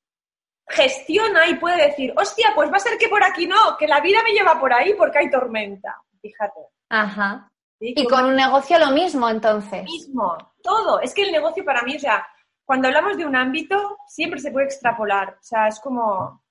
Gestiona 0.71 1.47
y 1.47 1.55
puede 1.55 1.87
decir, 1.87 2.13
hostia, 2.17 2.51
pues 2.55 2.71
va 2.71 2.77
a 2.77 2.79
ser 2.79 2.97
que 2.97 3.07
por 3.09 3.23
aquí 3.23 3.47
no, 3.47 3.77
que 3.77 3.87
la 3.87 3.99
vida 4.01 4.19
me 4.23 4.31
lleva 4.33 4.59
por 4.59 4.73
ahí 4.73 4.93
porque 4.97 5.19
hay 5.19 5.29
tormenta. 5.29 6.01
Fíjate. 6.21 6.59
Ajá. 6.89 7.49
¿sí? 7.79 7.93
Y 7.95 8.05
con 8.07 8.25
un 8.25 8.35
negocio 8.35 8.77
lo 8.79 8.91
mismo, 8.91 9.29
entonces. 9.29 9.83
mismo, 9.83 10.37
todo. 10.61 10.99
Es 11.01 11.13
que 11.13 11.23
el 11.23 11.31
negocio 11.31 11.63
para 11.65 11.81
mí, 11.83 11.95
o 11.95 11.99
sea, 11.99 12.25
cuando 12.65 12.87
hablamos 12.87 13.17
de 13.17 13.25
un 13.25 13.35
ámbito, 13.35 13.97
siempre 14.07 14.39
se 14.39 14.51
puede 14.51 14.65
extrapolar. 14.67 15.29
O 15.39 15.43
sea, 15.43 15.67
es 15.67 15.79
como 15.79 16.43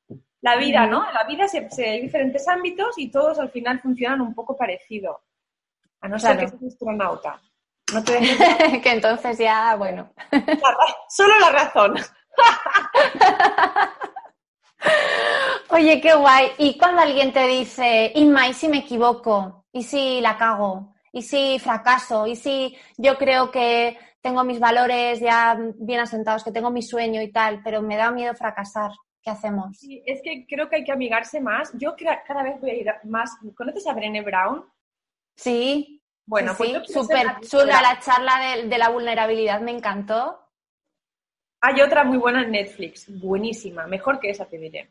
la 0.42 0.56
vida, 0.56 0.86
¿no? 0.86 1.06
En 1.08 1.14
la 1.14 1.24
vida 1.24 1.46
se, 1.48 1.68
se- 1.70 1.88
hay 1.88 2.00
diferentes 2.00 2.46
ámbitos 2.48 2.96
y 2.98 3.10
todos 3.10 3.38
al 3.38 3.50
final 3.50 3.80
funcionan 3.80 4.20
un 4.20 4.34
poco 4.34 4.56
parecido. 4.56 5.20
A 6.00 6.08
no 6.08 6.18
ser 6.18 6.36
Claro. 6.36 6.50
que 6.52 6.58
seas 6.58 6.72
astronauta. 6.72 7.40
No 7.92 8.02
te 8.04 8.12
dejes 8.20 8.82
que 8.82 8.90
entonces 8.92 9.38
ya, 9.38 9.74
bueno. 9.76 10.10
la 10.32 10.76
solo 11.08 11.38
la 11.40 11.50
razón. 11.50 11.94
Oye, 15.68 16.00
qué 16.00 16.14
guay. 16.14 16.52
¿Y 16.58 16.78
cuando 16.78 17.02
alguien 17.02 17.32
te 17.32 17.46
dice, 17.46 18.12
Inma, 18.14 18.48
¿y 18.48 18.54
si 18.54 18.68
me 18.68 18.78
equivoco? 18.78 19.66
¿Y 19.72 19.82
si 19.82 20.20
la 20.20 20.36
cago? 20.36 20.94
¿Y 21.12 21.22
si 21.22 21.58
fracaso? 21.58 22.26
¿Y 22.26 22.36
si 22.36 22.76
yo 22.96 23.16
creo 23.16 23.50
que 23.50 23.98
tengo 24.20 24.44
mis 24.44 24.60
valores 24.60 25.20
ya 25.20 25.56
bien 25.76 26.00
asentados, 26.00 26.44
que 26.44 26.52
tengo 26.52 26.70
mi 26.70 26.82
sueño 26.82 27.20
y 27.22 27.32
tal, 27.32 27.62
pero 27.62 27.82
me 27.82 27.96
da 27.96 28.10
miedo 28.10 28.34
fracasar? 28.34 28.90
¿Qué 29.22 29.30
hacemos? 29.30 29.76
Sí, 29.78 30.02
es 30.06 30.20
que 30.22 30.46
creo 30.48 30.68
que 30.68 30.76
hay 30.76 30.84
que 30.84 30.92
amigarse 30.92 31.40
más. 31.40 31.70
Yo 31.74 31.94
cada 32.26 32.42
vez 32.42 32.58
voy 32.60 32.70
a 32.70 32.74
ir 32.74 32.86
más. 33.04 33.30
¿Conoces 33.54 33.86
a 33.86 33.92
Brené 33.92 34.22
Brown? 34.22 34.64
Sí, 35.36 36.02
Bueno, 36.26 36.54
sí, 36.54 36.72
pues 36.72 36.92
súper 36.92 37.26
la 37.26 37.40
chula 37.40 37.62
primera. 37.64 37.82
la 37.82 38.00
charla 38.00 38.38
de, 38.56 38.68
de 38.68 38.78
la 38.78 38.88
vulnerabilidad, 38.88 39.60
me 39.60 39.72
encantó. 39.72 40.39
Hay 41.60 41.80
otra 41.82 42.04
muy 42.04 42.16
buena 42.16 42.42
en 42.42 42.52
Netflix, 42.52 43.06
buenísima, 43.20 43.86
mejor 43.86 44.18
que 44.18 44.30
esa 44.30 44.46
te 44.46 44.58
diré. 44.58 44.90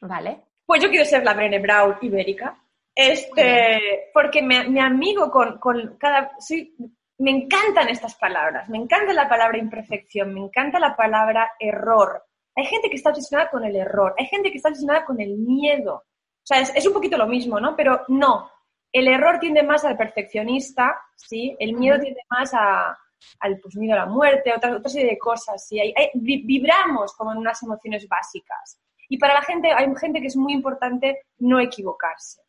Vale. 0.00 0.42
Pues 0.64 0.82
yo 0.82 0.90
quiero 0.90 1.04
ser 1.04 1.24
la 1.24 1.34
Brené 1.34 1.58
Brown 1.58 1.96
ibérica. 2.02 2.56
Este, 2.94 4.10
porque 4.12 4.42
me, 4.42 4.68
me 4.68 4.80
amigo 4.80 5.30
con, 5.30 5.58
con 5.58 5.96
cada. 5.98 6.32
Soy, 6.40 6.74
me 7.18 7.30
encantan 7.30 7.88
estas 7.88 8.14
palabras. 8.16 8.68
Me 8.68 8.78
encanta 8.78 9.12
la 9.12 9.28
palabra 9.28 9.58
imperfección. 9.58 10.34
Me 10.34 10.40
encanta 10.40 10.78
la 10.78 10.94
palabra 10.96 11.52
error. 11.58 12.24
Hay 12.54 12.66
gente 12.66 12.90
que 12.90 12.96
está 12.96 13.10
obsesionada 13.10 13.50
con 13.50 13.64
el 13.64 13.76
error. 13.76 14.14
Hay 14.18 14.26
gente 14.26 14.50
que 14.50 14.56
está 14.56 14.68
obsesionada 14.68 15.04
con 15.04 15.20
el 15.20 15.36
miedo. 15.38 15.94
O 15.94 16.44
sea, 16.44 16.60
es, 16.60 16.74
es 16.74 16.86
un 16.86 16.92
poquito 16.92 17.16
lo 17.16 17.26
mismo, 17.26 17.60
¿no? 17.60 17.76
Pero 17.76 18.04
no. 18.08 18.50
El 18.92 19.06
error 19.08 19.38
tiende 19.38 19.62
más 19.62 19.84
al 19.84 19.96
perfeccionista, 19.96 20.96
¿sí? 21.14 21.56
El 21.58 21.74
miedo 21.74 21.98
tiende 22.00 22.20
más 22.30 22.52
a, 22.54 22.98
al 23.40 23.58
pues, 23.60 23.76
miedo 23.76 23.94
a 23.94 23.98
la 24.04 24.06
muerte, 24.06 24.52
otra, 24.54 24.76
otra 24.76 24.88
serie 24.90 25.10
de 25.10 25.18
cosas. 25.18 25.66
¿sí? 25.66 25.78
Hay- 25.80 25.94
hay- 25.96 26.10
vi- 26.14 26.42
vibramos 26.44 27.14
como 27.14 27.32
en 27.32 27.38
unas 27.38 27.62
emociones 27.62 28.06
básicas. 28.08 28.80
Y 29.08 29.18
para 29.18 29.34
la 29.34 29.42
gente, 29.42 29.72
hay 29.72 29.86
gente 29.96 30.20
que 30.20 30.26
es 30.26 30.36
muy 30.36 30.52
importante 30.52 31.26
no 31.38 31.58
equivocarse. 31.60 32.42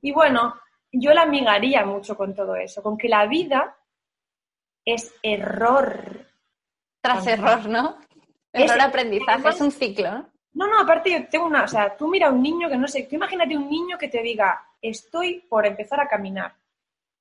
Y 0.00 0.12
bueno, 0.12 0.54
yo 0.90 1.12
la 1.14 1.22
amigaría 1.22 1.84
mucho 1.84 2.16
con 2.16 2.34
todo 2.34 2.56
eso, 2.56 2.82
con 2.82 2.96
que 2.98 3.08
la 3.08 3.26
vida 3.26 3.76
es 4.84 5.14
error. 5.22 6.26
Tras 7.00 7.26
error, 7.26 7.66
¿no? 7.68 7.98
Es- 8.52 8.70
Error 8.70 8.82
aprendizaje, 8.82 9.32
además- 9.32 9.54
es 9.56 9.60
un 9.60 9.70
ciclo, 9.72 10.10
¿no? 10.10 10.32
No, 10.54 10.66
no, 10.66 10.80
aparte 10.80 11.10
yo 11.10 11.28
tengo 11.28 11.46
una, 11.46 11.64
o 11.64 11.68
sea, 11.68 11.96
tú 11.96 12.08
mira 12.08 12.26
a 12.28 12.30
un 12.30 12.42
niño 12.42 12.68
que 12.68 12.76
no 12.76 12.86
sé, 12.86 13.04
tú 13.04 13.14
imagínate 13.16 13.56
un 13.56 13.70
niño 13.70 13.96
que 13.96 14.08
te 14.08 14.20
diga, 14.22 14.62
estoy 14.82 15.40
por 15.48 15.64
empezar 15.66 15.98
a 16.00 16.06
caminar, 16.08 16.54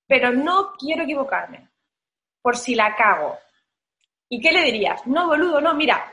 pero 0.06 0.32
no 0.34 0.74
quiero 0.78 1.04
equivocarme, 1.04 1.70
por 2.42 2.58
si 2.58 2.76
la 2.76 2.96
cago. 2.96 3.38
¿Y 4.30 4.40
qué 4.40 4.52
le 4.52 4.64
dirías? 4.64 5.06
No, 5.08 5.28
boludo, 5.28 5.60
no, 5.60 5.74
mira, 5.74 6.04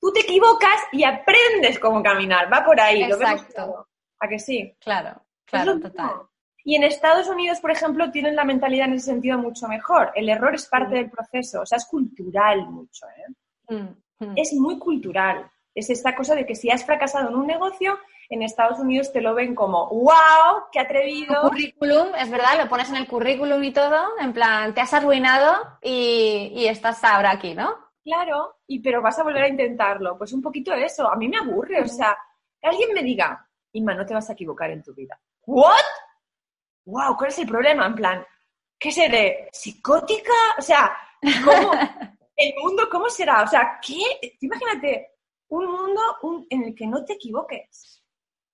tú 0.00 0.12
te 0.12 0.20
equivocas 0.20 0.80
y 0.92 1.04
aprendes 1.04 1.78
cómo 1.78 2.02
caminar, 2.02 2.52
va 2.52 2.64
por 2.64 2.80
ahí, 2.80 3.02
Exacto. 3.02 3.86
¿A 4.18 4.28
que 4.28 4.38
sí? 4.38 4.76
Claro, 4.80 5.22
claro, 5.46 5.78
total. 5.80 6.22
Y 6.64 6.74
en 6.76 6.84
Estados 6.84 7.28
Unidos, 7.28 7.60
por 7.60 7.70
ejemplo, 7.70 8.10
tienen 8.10 8.36
la 8.36 8.44
mentalidad 8.44 8.86
en 8.86 8.94
ese 8.94 9.06
sentido 9.06 9.38
mucho 9.38 9.66
mejor. 9.66 10.12
El 10.14 10.28
error 10.28 10.54
es 10.54 10.66
parte 10.66 10.96
del 10.96 11.10
proceso, 11.10 11.62
o 11.62 11.66
sea, 11.66 11.76
es 11.76 11.86
cultural 11.86 12.68
mucho. 12.68 13.06
¿eh? 13.06 13.74
Mm, 13.74 14.24
mm. 14.24 14.32
Es 14.36 14.52
muy 14.52 14.78
cultural. 14.78 15.50
Es 15.74 15.88
esta 15.88 16.14
cosa 16.14 16.34
de 16.34 16.44
que 16.44 16.54
si 16.54 16.70
has 16.70 16.84
fracasado 16.84 17.30
en 17.30 17.36
un 17.36 17.46
negocio, 17.46 17.98
en 18.30 18.42
Estados 18.42 18.78
Unidos 18.78 19.12
te 19.12 19.20
lo 19.20 19.34
ven 19.34 19.54
como, 19.54 19.88
wow, 19.88 20.64
qué 20.70 20.78
atrevido. 20.78 21.42
currículum, 21.42 22.14
es 22.16 22.30
verdad, 22.30 22.62
lo 22.62 22.68
pones 22.68 22.88
en 22.88 22.96
el 22.96 23.08
currículum 23.08 23.62
y 23.64 23.72
todo, 23.72 24.18
en 24.20 24.32
plan, 24.32 24.72
te 24.72 24.80
has 24.80 24.94
arruinado 24.94 25.78
y, 25.82 26.52
y 26.54 26.66
estás 26.66 27.02
ahora 27.02 27.32
aquí, 27.32 27.54
¿no? 27.54 27.76
Claro, 28.04 28.58
y 28.68 28.78
pero 28.80 29.02
vas 29.02 29.18
a 29.18 29.24
volver 29.24 29.42
a 29.42 29.48
intentarlo. 29.48 30.16
Pues 30.16 30.32
un 30.32 30.40
poquito 30.40 30.72
eso, 30.72 31.10
a 31.10 31.16
mí 31.16 31.28
me 31.28 31.38
aburre, 31.38 31.82
o 31.82 31.86
sea, 31.86 32.16
que 32.60 32.68
alguien 32.68 32.94
me 32.94 33.02
diga, 33.02 33.46
Inma, 33.72 33.94
no 33.94 34.06
te 34.06 34.14
vas 34.14 34.30
a 34.30 34.32
equivocar 34.32 34.70
en 34.70 34.82
tu 34.82 34.94
vida. 34.94 35.20
¿What? 35.46 35.84
Wow, 36.86 37.16
¿cuál 37.16 37.30
es 37.30 37.38
el 37.38 37.46
problema? 37.46 37.86
En 37.86 37.94
plan, 37.94 38.26
¿qué 38.78 38.90
seré? 38.90 39.48
¿Psicótica? 39.52 40.32
O 40.58 40.62
sea, 40.62 40.96
¿cómo? 41.44 41.72
¿El 42.36 42.54
mundo 42.62 42.88
cómo 42.90 43.08
será? 43.10 43.42
O 43.42 43.46
sea, 43.46 43.78
¿qué? 43.84 44.00
Imagínate 44.40 45.18
un 45.48 45.66
mundo 45.66 46.00
en 46.48 46.64
el 46.64 46.74
que 46.74 46.86
no 46.86 47.04
te 47.04 47.14
equivoques. 47.14 47.99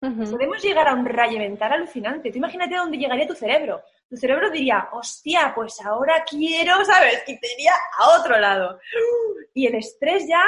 Podemos 0.01 0.63
llegar 0.63 0.89
a 0.89 0.95
un 0.95 1.07
rayo 1.07 1.39
mental 1.39 1.73
alucinante. 1.73 2.31
Tú 2.31 2.39
imagínate 2.39 2.77
dónde 2.77 2.99
llegaría 2.99 3.27
tu 3.27 3.35
cerebro. 3.35 3.83
Tu 4.09 4.17
cerebro 4.17 4.51
diría, 4.51 4.89
hostia, 4.93 5.53
pues 5.55 5.81
ahora 5.85 6.25
quiero, 6.29 6.85
¿sabes? 6.85 7.25
Y 7.27 7.39
te 7.41 7.55
iría 7.55 7.73
a 7.99 8.21
otro 8.21 8.39
lado. 8.39 8.79
Y 9.55 9.67
el 9.67 9.75
estrés 9.75 10.29
ya 10.29 10.43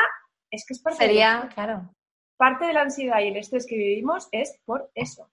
es 0.50 0.64
que 0.66 0.74
es 0.74 0.80
parte 0.80 0.98
Sería, 0.98 1.48
claro. 1.54 1.94
Parte 2.37 2.66
de 2.66 2.72
la 2.72 2.82
ansiedad 2.82 3.20
y 3.20 3.28
el 3.28 3.37
estrés 3.37 3.66
que 3.66 3.76
vivimos 3.76 4.28
es 4.30 4.61
por 4.64 4.90
eso. 4.94 5.30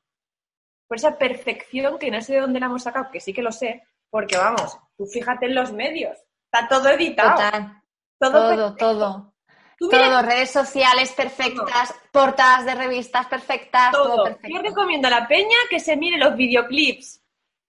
Por 0.87 0.97
esa 0.97 1.17
perfección 1.17 1.99
que 1.99 2.09
no 2.09 2.21
sé 2.21 2.33
de 2.33 2.41
dónde 2.41 2.59
la 2.59 2.67
hemos 2.67 2.83
sacado, 2.83 3.11
que 3.11 3.19
sí 3.19 3.33
que 3.33 3.41
lo 3.41 3.51
sé, 3.51 3.83
porque 4.09 4.37
vamos, 4.37 4.77
tú 4.97 5.05
fíjate 5.05 5.47
en 5.47 5.55
los 5.55 5.71
medios, 5.71 6.17
está 6.45 6.67
todo 6.67 6.89
editado. 6.89 7.75
Todo, 8.17 8.55
todo. 8.55 8.75
todo. 8.75 9.34
Todo, 9.77 10.21
redes 10.21 10.51
sociales 10.51 11.11
perfectas, 11.11 11.93
portadas 12.11 12.65
de 12.65 12.75
revistas 12.75 13.27
perfectas, 13.27 13.91
todo. 13.91 14.23
perfecto. 14.23 14.49
Yo 14.49 14.61
recomiendo 14.61 15.07
a 15.07 15.11
la 15.11 15.27
peña 15.27 15.57
que 15.69 15.79
se 15.79 15.97
mire 15.97 16.17
los 16.17 16.35
videoclips 16.35 17.21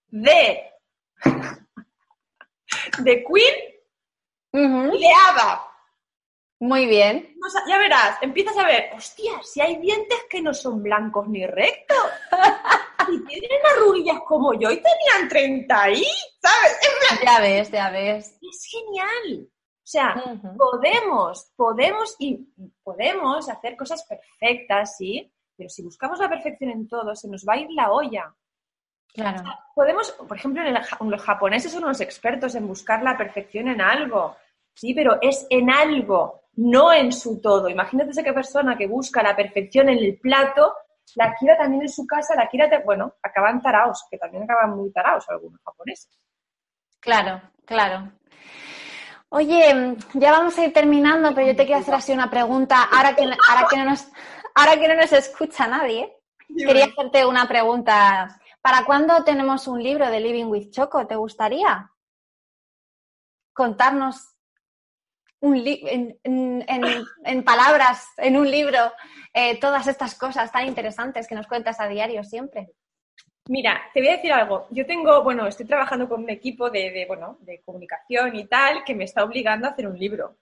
de, 0.09 0.71
de 2.99 3.25
Queen 3.25 4.93
y 4.93 4.99
de 5.01 5.11
Ava. 5.29 5.73
Muy 6.59 6.87
bien. 6.87 7.37
ya 7.69 7.79
verás, 7.79 8.19
empiezas 8.23 8.57
a 8.57 8.67
ver, 8.67 8.91
hostia, 8.97 9.33
si 9.43 9.61
hay 9.61 9.77
dientes 9.77 10.19
que 10.31 10.41
no 10.41 10.55
son 10.55 10.83
blancos 10.83 11.29
ni 11.29 11.45
rectos. 11.47 11.97
y 13.09 13.25
tienen 13.25 13.61
arruguillas 13.75 14.21
como 14.27 14.55
yo 14.55 14.71
y 14.71 14.77
tenían 14.83 15.29
30 15.29 15.83
ahí, 15.83 16.07
¿sabes? 16.41 16.79
Ya 17.25 17.41
ves, 17.41 17.71
ya 17.71 17.91
ves. 17.91 18.39
Es 18.41 18.65
genial. 18.71 19.49
O 19.87 19.89
sea, 19.89 20.21
podemos, 20.59 21.53
podemos 21.55 22.17
y 22.19 22.45
podemos 22.83 23.49
hacer 23.49 23.77
cosas 23.77 24.05
perfectas, 24.05 24.97
sí, 24.97 25.33
pero 25.57 25.69
si 25.69 25.85
buscamos 25.85 26.19
la 26.19 26.29
perfección 26.29 26.71
en 26.71 26.89
todo, 26.89 27.15
se 27.15 27.29
nos 27.29 27.45
va 27.49 27.53
a 27.53 27.59
ir 27.59 27.71
la 27.71 27.93
olla. 27.93 28.35
Claro. 29.15 29.45
podemos, 29.77 30.11
por 30.11 30.37
ejemplo, 30.37 30.63
los 31.01 31.23
japoneses 31.23 31.71
son 31.71 31.85
unos 31.85 32.01
expertos 32.01 32.57
en 32.57 32.67
buscar 32.67 33.01
la 33.05 33.17
perfección 33.17 33.69
en 33.69 33.81
algo, 33.81 34.37
sí, 34.75 34.93
pero 34.93 35.19
es 35.23 35.47
en 35.51 35.71
algo, 35.71 36.43
no 36.57 36.93
en 36.93 37.13
su 37.13 37.41
todo. 37.41 37.69
Imagínate 37.69 38.11
esa 38.11 38.25
persona 38.35 38.77
que 38.77 38.89
busca 38.89 39.23
la 39.23 39.37
perfección 39.37 39.89
en 39.89 39.99
el 39.99 40.19
plato, 40.19 40.75
la 41.15 41.33
quiera 41.37 41.57
también 41.57 41.83
en 41.83 41.89
su 41.89 42.05
casa, 42.09 42.35
la 42.35 42.49
quiera, 42.49 42.83
bueno, 42.85 43.15
acaban 43.23 43.63
taraos, 43.63 44.05
que 44.11 44.19
también 44.19 44.43
acaban 44.43 44.77
muy 44.77 44.91
taraos 44.91 45.25
algunos 45.29 45.61
japoneses. 45.63 46.11
Claro, 46.99 47.41
claro. 47.65 48.11
Oye, 49.37 49.99
ya 50.15 50.33
vamos 50.33 50.57
a 50.57 50.65
ir 50.65 50.73
terminando, 50.73 51.35
pero 51.35 51.49
yo 51.49 51.55
te 51.55 51.67
quiero 51.67 51.83
hacer 51.83 51.93
así 51.93 52.11
una 52.11 52.31
pregunta. 52.31 52.85
Ahora 52.85 53.15
que, 53.15 53.25
ahora 53.25 53.67
que, 53.69 53.77
no, 53.77 53.85
nos, 53.85 54.09
ahora 54.55 54.81
que 54.81 54.89
no 54.89 54.95
nos 54.95 55.13
escucha 55.13 55.67
nadie, 55.67 56.11
quería 56.57 56.87
hacerte 56.87 57.27
una 57.27 57.47
pregunta. 57.47 58.41
¿Para 58.63 58.87
cuándo 58.87 59.25
tenemos 59.25 59.69
un 59.69 59.83
libro 59.83 60.11
de 60.11 60.21
Living 60.21 60.47
with 60.47 60.71
Choco? 60.71 61.07
¿Te 61.07 61.17
gustaría 61.17 61.93
contarnos 63.53 64.35
un 65.41 65.63
en, 65.67 66.19
en, 66.25 67.45
palabras, 67.45 68.07
en 68.17 68.39
un 68.39 68.51
libro, 68.51 68.91
eh, 69.35 69.61
todas 69.61 69.87
estas 69.87 70.15
cosas 70.15 70.51
tan 70.51 70.67
interesantes 70.67 71.29
que 71.29 71.35
nos 71.35 71.47
cuentas 71.47 71.79
a 71.79 71.89
diario 71.89 72.25
siempre? 72.25 72.71
Mira, 73.49 73.81
te 73.95 74.01
voy 74.01 74.09
a 74.09 74.17
decir 74.17 74.33
algo. 74.33 74.67
Yo 74.71 74.85
tengo, 74.87 75.23
bueno, 75.23 75.47
estoy 75.47 75.67
trabajando 75.67 76.09
con 76.09 76.25
un 76.25 76.31
equipo 76.31 76.69
de, 76.69 77.05
bueno, 77.07 77.39
de 77.41 77.61
comunicación 77.63 78.35
y 78.35 78.47
tal 78.47 78.83
que 78.85 78.95
me 78.95 79.05
está 79.05 79.23
obligando 79.23 79.67
a 79.67 79.71
hacer 79.71 79.87
un 79.87 79.99
libro. 79.99 80.37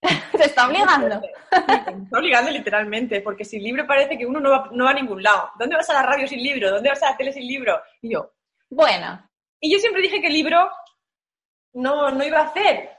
¿Te 0.00 0.44
está 0.44 0.66
obligando? 0.66 1.20
Sí, 1.20 1.26
me 1.94 2.04
está 2.04 2.18
obligando 2.18 2.50
literalmente, 2.50 3.20
porque 3.20 3.44
sin 3.44 3.62
libro 3.62 3.86
parece 3.86 4.16
que 4.16 4.24
uno 4.24 4.40
no 4.40 4.50
va, 4.50 4.70
no 4.72 4.84
va 4.84 4.90
a 4.90 4.94
ningún 4.94 5.22
lado. 5.22 5.50
¿Dónde 5.58 5.76
vas 5.76 5.90
a 5.90 5.94
la 5.94 6.02
radio 6.02 6.26
sin 6.26 6.42
libro? 6.42 6.70
¿Dónde 6.70 6.88
vas 6.88 7.02
a 7.02 7.10
la 7.10 7.16
tele 7.16 7.32
sin 7.32 7.46
libro? 7.46 7.78
Y 8.00 8.12
yo. 8.12 8.32
Bueno. 8.70 9.28
Y 9.60 9.70
yo 9.70 9.78
siempre 9.78 10.00
dije 10.00 10.22
que 10.22 10.28
el 10.28 10.32
libro 10.32 10.70
no, 11.74 12.10
no 12.10 12.24
iba 12.24 12.38
a 12.38 12.44
hacer. 12.44 12.90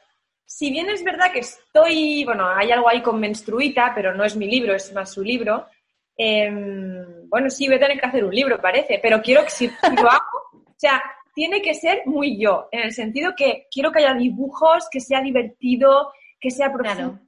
Si 0.45 0.69
bien 0.69 0.89
es 0.89 1.04
verdad 1.04 1.32
que 1.32 1.39
estoy, 1.39 2.23
bueno, 2.25 2.47
hay 2.47 2.71
algo 2.71 2.89
ahí 2.89 3.01
con 3.01 3.19
menstruita, 3.19 3.93
pero 3.95 4.13
no 4.13 4.23
es 4.23 4.36
mi 4.36 4.45
libro, 4.45 4.75
es 4.75 4.93
más 4.93 5.12
su 5.12 5.23
libro. 5.23 5.67
Em, 6.15 7.20
bueno, 7.32 7.50
sí, 7.50 7.65
voy 7.65 7.78
a 7.78 7.80
tener 7.80 7.98
que 7.98 8.06
hacer 8.06 8.26
un 8.26 8.36
libro, 8.36 8.62
parece, 8.62 9.00
pero 9.02 9.22
quiero 9.22 9.44
que 9.46 9.50
si, 9.50 9.67
lo 9.67 10.10
hago, 10.10 10.38
o 10.54 10.76
sea, 10.76 11.02
tiene 11.34 11.62
que 11.62 11.74
ser 11.74 12.04
muy 12.06 12.38
yo, 12.38 12.67
en 12.72 12.82
el 12.82 12.91
sentido 12.91 13.32
que 13.38 13.67
quiero 13.72 13.89
que 13.89 14.00
haya 14.00 14.13
dibujos, 14.13 14.89
que 14.91 15.00
sea 15.00 15.22
divertido, 15.22 16.12
que 16.41 16.52
sea 16.52 16.74
profundo, 16.74 17.24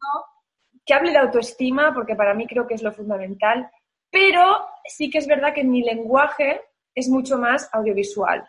que 0.86 0.94
hable 0.94 1.12
de 1.12 1.20
autoestima, 1.20 1.94
porque 1.94 2.18
para 2.18 2.34
mí 2.34 2.46
creo 2.48 2.68
que 2.68 2.74
es 2.74 2.84
lo 2.84 2.92
fundamental, 2.92 3.72
pero 4.12 4.68
sí 4.84 5.10
que 5.10 5.20
es 5.20 5.26
verdad 5.26 5.54
que 5.54 5.64
mi 5.64 5.82
lenguaje 5.82 6.60
es 6.94 7.08
mucho 7.08 7.38
más 7.38 7.70
audiovisual. 7.72 8.46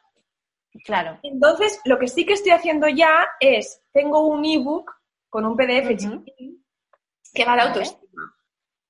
Claro. 0.85 1.21
Entonces, 1.23 1.81
lo 1.85 2.01
que 2.01 2.09
sí 2.09 2.27
que 2.27 2.33
estoy 2.33 2.51
haciendo 2.51 2.89
ya 2.89 3.29
es, 3.39 3.81
tengo 3.93 4.27
un 4.27 4.45
ebook 4.45 4.91
con 5.29 5.47
un 5.47 5.57
PDF 5.57 5.97
chiquitín 5.97 6.65
que 7.33 7.45
va 7.45 7.55
de 7.55 7.63
autoestima. 7.63 8.35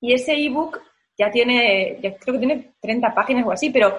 Y 0.01 0.15
ese 0.15 0.35
ebook 0.35 0.81
ya 1.17 1.31
tiene, 1.31 1.99
ya 2.03 2.17
creo 2.17 2.35
que 2.35 2.47
tiene 2.47 2.75
30 2.81 3.15
páginas 3.15 3.47
o 3.47 3.53
así, 3.53 3.71
pero 3.71 3.99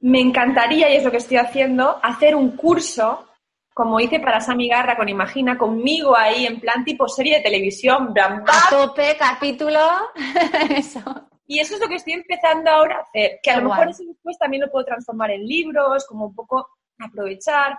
me 0.00 0.20
encantaría, 0.20 0.92
y 0.92 0.96
es 0.96 1.04
lo 1.04 1.10
que 1.10 1.16
estoy 1.16 1.38
haciendo, 1.38 1.98
hacer 2.02 2.36
un 2.36 2.56
curso, 2.56 3.26
como 3.72 3.98
hice 3.98 4.20
para 4.20 4.40
Sami 4.40 4.68
Garra 4.68 4.96
con 4.96 5.08
Imagina, 5.08 5.56
conmigo 5.58 6.16
ahí, 6.16 6.46
en 6.46 6.60
plan 6.60 6.84
tipo 6.84 7.08
serie 7.08 7.38
de 7.38 7.42
televisión, 7.42 8.12
bla, 8.12 8.44
A 8.46 8.70
tope, 8.70 9.16
capítulo, 9.18 9.80
eso. 10.70 11.00
Y 11.46 11.58
eso 11.58 11.74
es 11.74 11.80
lo 11.80 11.88
que 11.88 11.96
estoy 11.96 12.14
empezando 12.14 12.70
ahora 12.70 12.98
a 12.98 13.00
hacer, 13.00 13.38
que 13.42 13.50
a 13.50 13.60
lo 13.60 13.68
mejor 13.68 13.88
eso 13.88 14.04
después 14.04 14.38
también 14.38 14.62
lo 14.62 14.70
puedo 14.70 14.84
transformar 14.84 15.30
en 15.30 15.46
libros, 15.46 16.06
como 16.06 16.26
un 16.26 16.34
poco 16.34 16.68
aprovechar, 16.98 17.76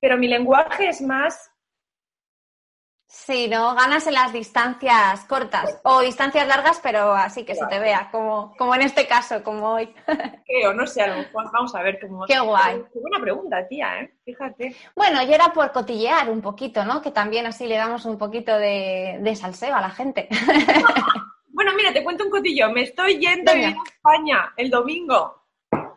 pero 0.00 0.16
mi 0.16 0.28
lenguaje 0.28 0.88
es 0.88 1.00
más 1.00 1.50
Sí, 3.10 3.48
¿no? 3.48 3.74
Ganas 3.74 4.06
en 4.06 4.12
las 4.12 4.34
distancias 4.34 5.24
cortas 5.24 5.80
o 5.82 6.00
distancias 6.00 6.46
largas, 6.46 6.78
pero 6.82 7.14
así 7.14 7.42
que 7.42 7.54
se 7.54 7.64
te 7.66 7.78
vea, 7.78 8.10
como, 8.12 8.54
como 8.58 8.74
en 8.74 8.82
este 8.82 9.06
caso, 9.06 9.42
como 9.42 9.72
hoy. 9.72 9.94
Creo, 10.46 10.74
no 10.74 10.86
sé, 10.86 11.00
a 11.00 11.06
lo 11.06 11.16
mejor 11.16 11.50
vamos 11.50 11.74
a 11.74 11.82
ver 11.82 11.98
cómo... 12.00 12.26
Qué 12.26 12.38
guay. 12.38 12.84
Qué 12.92 13.00
buena 13.00 13.18
pregunta, 13.18 13.66
tía, 13.66 14.00
¿eh? 14.00 14.14
Fíjate. 14.26 14.76
Bueno, 14.94 15.22
y 15.22 15.32
era 15.32 15.54
por 15.54 15.72
cotillear 15.72 16.28
un 16.28 16.42
poquito, 16.42 16.84
¿no? 16.84 17.00
Que 17.00 17.10
también 17.10 17.46
así 17.46 17.66
le 17.66 17.76
damos 17.76 18.04
un 18.04 18.18
poquito 18.18 18.58
de, 18.58 19.18
de 19.22 19.36
salseo 19.36 19.74
a 19.74 19.80
la 19.80 19.90
gente. 19.90 20.28
bueno, 21.48 21.72
mira, 21.74 21.90
te 21.94 22.04
cuento 22.04 22.24
un 22.24 22.30
cotillo. 22.30 22.70
Me 22.70 22.82
estoy 22.82 23.18
yendo 23.18 23.52
a 23.52 23.54
España 23.54 24.52
el 24.54 24.68
domingo. 24.68 25.44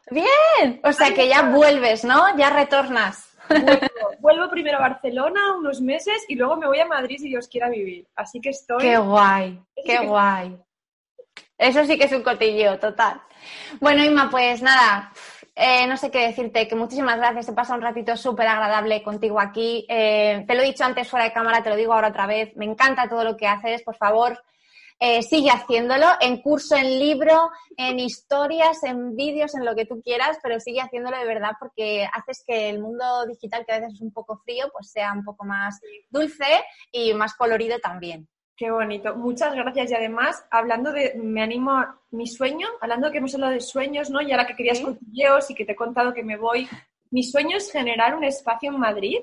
Bien, 0.10 0.80
o 0.84 0.94
sea 0.94 1.14
que 1.14 1.28
ya 1.28 1.44
vuelves, 1.44 2.06
¿no? 2.06 2.38
Ya 2.38 2.50
retornas. 2.50 3.31
Vuelvo, 4.20 4.50
primero 4.50 4.78
a 4.78 4.82
Barcelona 4.82 5.56
unos 5.58 5.82
meses 5.82 6.26
y 6.28 6.36
luego 6.36 6.58
me 6.58 6.68
voy 6.68 6.80
a 6.80 6.86
Madrid 6.86 7.18
si 7.20 7.30
Dios 7.30 7.48
quiera 7.48 7.70
vivir. 7.70 8.08
Así 8.16 8.40
que 8.40 8.50
estoy. 8.50 8.82
Qué 8.82 8.98
guay, 8.98 9.60
qué 9.86 10.00
guay. 10.00 10.58
Eso 11.58 11.86
sí 11.86 11.98
que 11.98 12.06
es 12.06 12.12
un 12.12 12.24
cotilleo, 12.24 12.80
total. 12.80 13.22
Bueno, 13.80 14.04
Inma, 14.04 14.30
pues 14.30 14.62
nada, 14.62 15.12
eh, 15.56 15.86
no 15.86 15.98
sé 15.98 16.10
qué 16.10 16.28
decirte, 16.28 16.68
que 16.68 16.76
muchísimas 16.76 17.18
gracias. 17.18 17.50
He 17.50 17.54
pasado 17.54 17.78
un 17.78 17.84
ratito 17.84 18.16
súper 18.18 18.48
agradable 18.48 19.04
contigo 19.04 19.40
aquí. 19.40 19.86
Eh, 19.90 20.44
te 20.48 20.56
lo 20.56 20.62
he 20.62 20.66
dicho 20.66 20.84
antes 20.84 21.10
fuera 21.10 21.26
de 21.26 21.34
cámara, 21.34 21.62
te 21.62 21.70
lo 21.70 21.76
digo 21.76 21.94
ahora 21.94 22.08
otra 22.08 22.26
vez. 22.26 22.56
Me 22.56 22.66
encanta 22.66 23.08
todo 23.08 23.24
lo 23.24 23.38
que 23.38 23.48
haces. 23.48 23.84
Por 23.84 23.96
favor, 23.96 24.42
eh, 25.04 25.24
sigue 25.24 25.50
haciéndolo 25.50 26.06
en 26.20 26.44
curso, 26.44 26.76
en 26.76 27.00
libro, 27.00 27.50
en 27.76 28.00
historias, 28.00 28.84
en 28.84 29.16
vídeos, 29.16 29.56
en 29.56 29.66
lo 29.66 29.74
que 29.76 29.88
tú 29.88 30.00
quieras, 30.00 30.38
pero 30.44 30.60
sigue 30.60 30.80
haciéndolo 30.80 31.18
de 31.18 31.26
verdad 31.26 31.54
porque 31.60 32.08
haces 32.14 32.44
que 32.46 32.70
el 32.70 32.80
mundo 32.80 33.26
digital, 33.26 33.66
que 33.66 33.74
a 33.74 33.80
veces 33.80 33.96
es 33.96 34.02
un 34.02 34.14
poco 34.14 34.38
frío, 34.46 34.70
pues 34.72 34.92
sea 34.92 35.12
un 35.14 35.24
poco 35.24 35.44
más 35.44 35.82
dulce 36.08 36.46
y 36.92 37.16
más 37.16 37.34
colorido 37.34 37.80
también. 37.80 38.30
Qué 38.56 38.70
bonito. 38.70 39.16
Muchas 39.16 39.56
gracias. 39.56 39.90
Y 39.90 39.96
además, 39.96 40.46
hablando 40.52 40.92
de, 40.92 41.16
me 41.16 41.42
animo 41.42 41.72
a 41.72 42.00
mi 42.12 42.28
sueño, 42.28 42.68
hablando 42.80 43.10
que 43.10 43.18
hemos 43.18 43.34
hablado 43.34 43.54
de 43.54 43.60
sueños, 43.60 44.12
¿no? 44.12 44.22
Y 44.22 44.32
ahora 44.32 44.46
que 44.46 44.56
querías 44.56 44.78
¿Sí? 44.78 44.84
cotilleos 44.84 45.50
y 45.50 45.56
que 45.56 45.66
te 45.66 45.72
he 45.72 45.76
contado 45.76 46.14
que 46.14 46.24
me 46.24 46.38
voy, 46.38 46.70
mi 47.10 47.24
sueño 47.24 47.58
es 47.58 47.72
generar 47.72 48.16
un 48.16 48.24
espacio 48.24 48.70
en 48.70 48.80
Madrid 48.80 49.18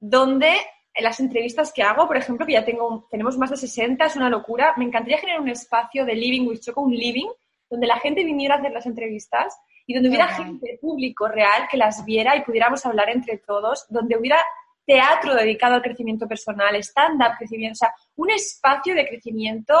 donde 0.00 0.54
las 1.02 1.18
entrevistas 1.20 1.72
que 1.72 1.82
hago, 1.82 2.06
por 2.06 2.16
ejemplo, 2.16 2.46
que 2.46 2.52
ya 2.52 2.64
tengo, 2.64 3.06
tenemos 3.10 3.36
más 3.36 3.50
de 3.50 3.56
60, 3.56 4.04
es 4.04 4.16
una 4.16 4.30
locura, 4.30 4.74
me 4.76 4.84
encantaría 4.84 5.18
generar 5.18 5.40
un 5.40 5.48
espacio 5.48 6.04
de 6.04 6.14
living 6.14 6.46
with 6.46 6.60
Choco, 6.60 6.82
un 6.82 6.94
living, 6.94 7.28
donde 7.68 7.86
la 7.86 7.98
gente 7.98 8.24
viniera 8.24 8.54
a 8.54 8.58
hacer 8.58 8.72
las 8.72 8.86
entrevistas 8.86 9.56
y 9.86 9.94
donde 9.94 10.08
hubiera 10.08 10.28
gente, 10.28 10.78
público 10.80 11.28
real, 11.28 11.66
que 11.70 11.76
las 11.76 12.04
viera 12.04 12.36
y 12.36 12.42
pudiéramos 12.42 12.86
hablar 12.86 13.10
entre 13.10 13.38
todos, 13.38 13.86
donde 13.88 14.16
hubiera 14.16 14.38
teatro 14.86 15.34
dedicado 15.34 15.74
al 15.74 15.82
crecimiento 15.82 16.28
personal, 16.28 16.76
stand-up, 16.76 17.36
crecimiento, 17.38 17.72
o 17.72 17.76
sea, 17.76 17.94
un 18.16 18.30
espacio 18.30 18.94
de 18.94 19.06
crecimiento, 19.06 19.74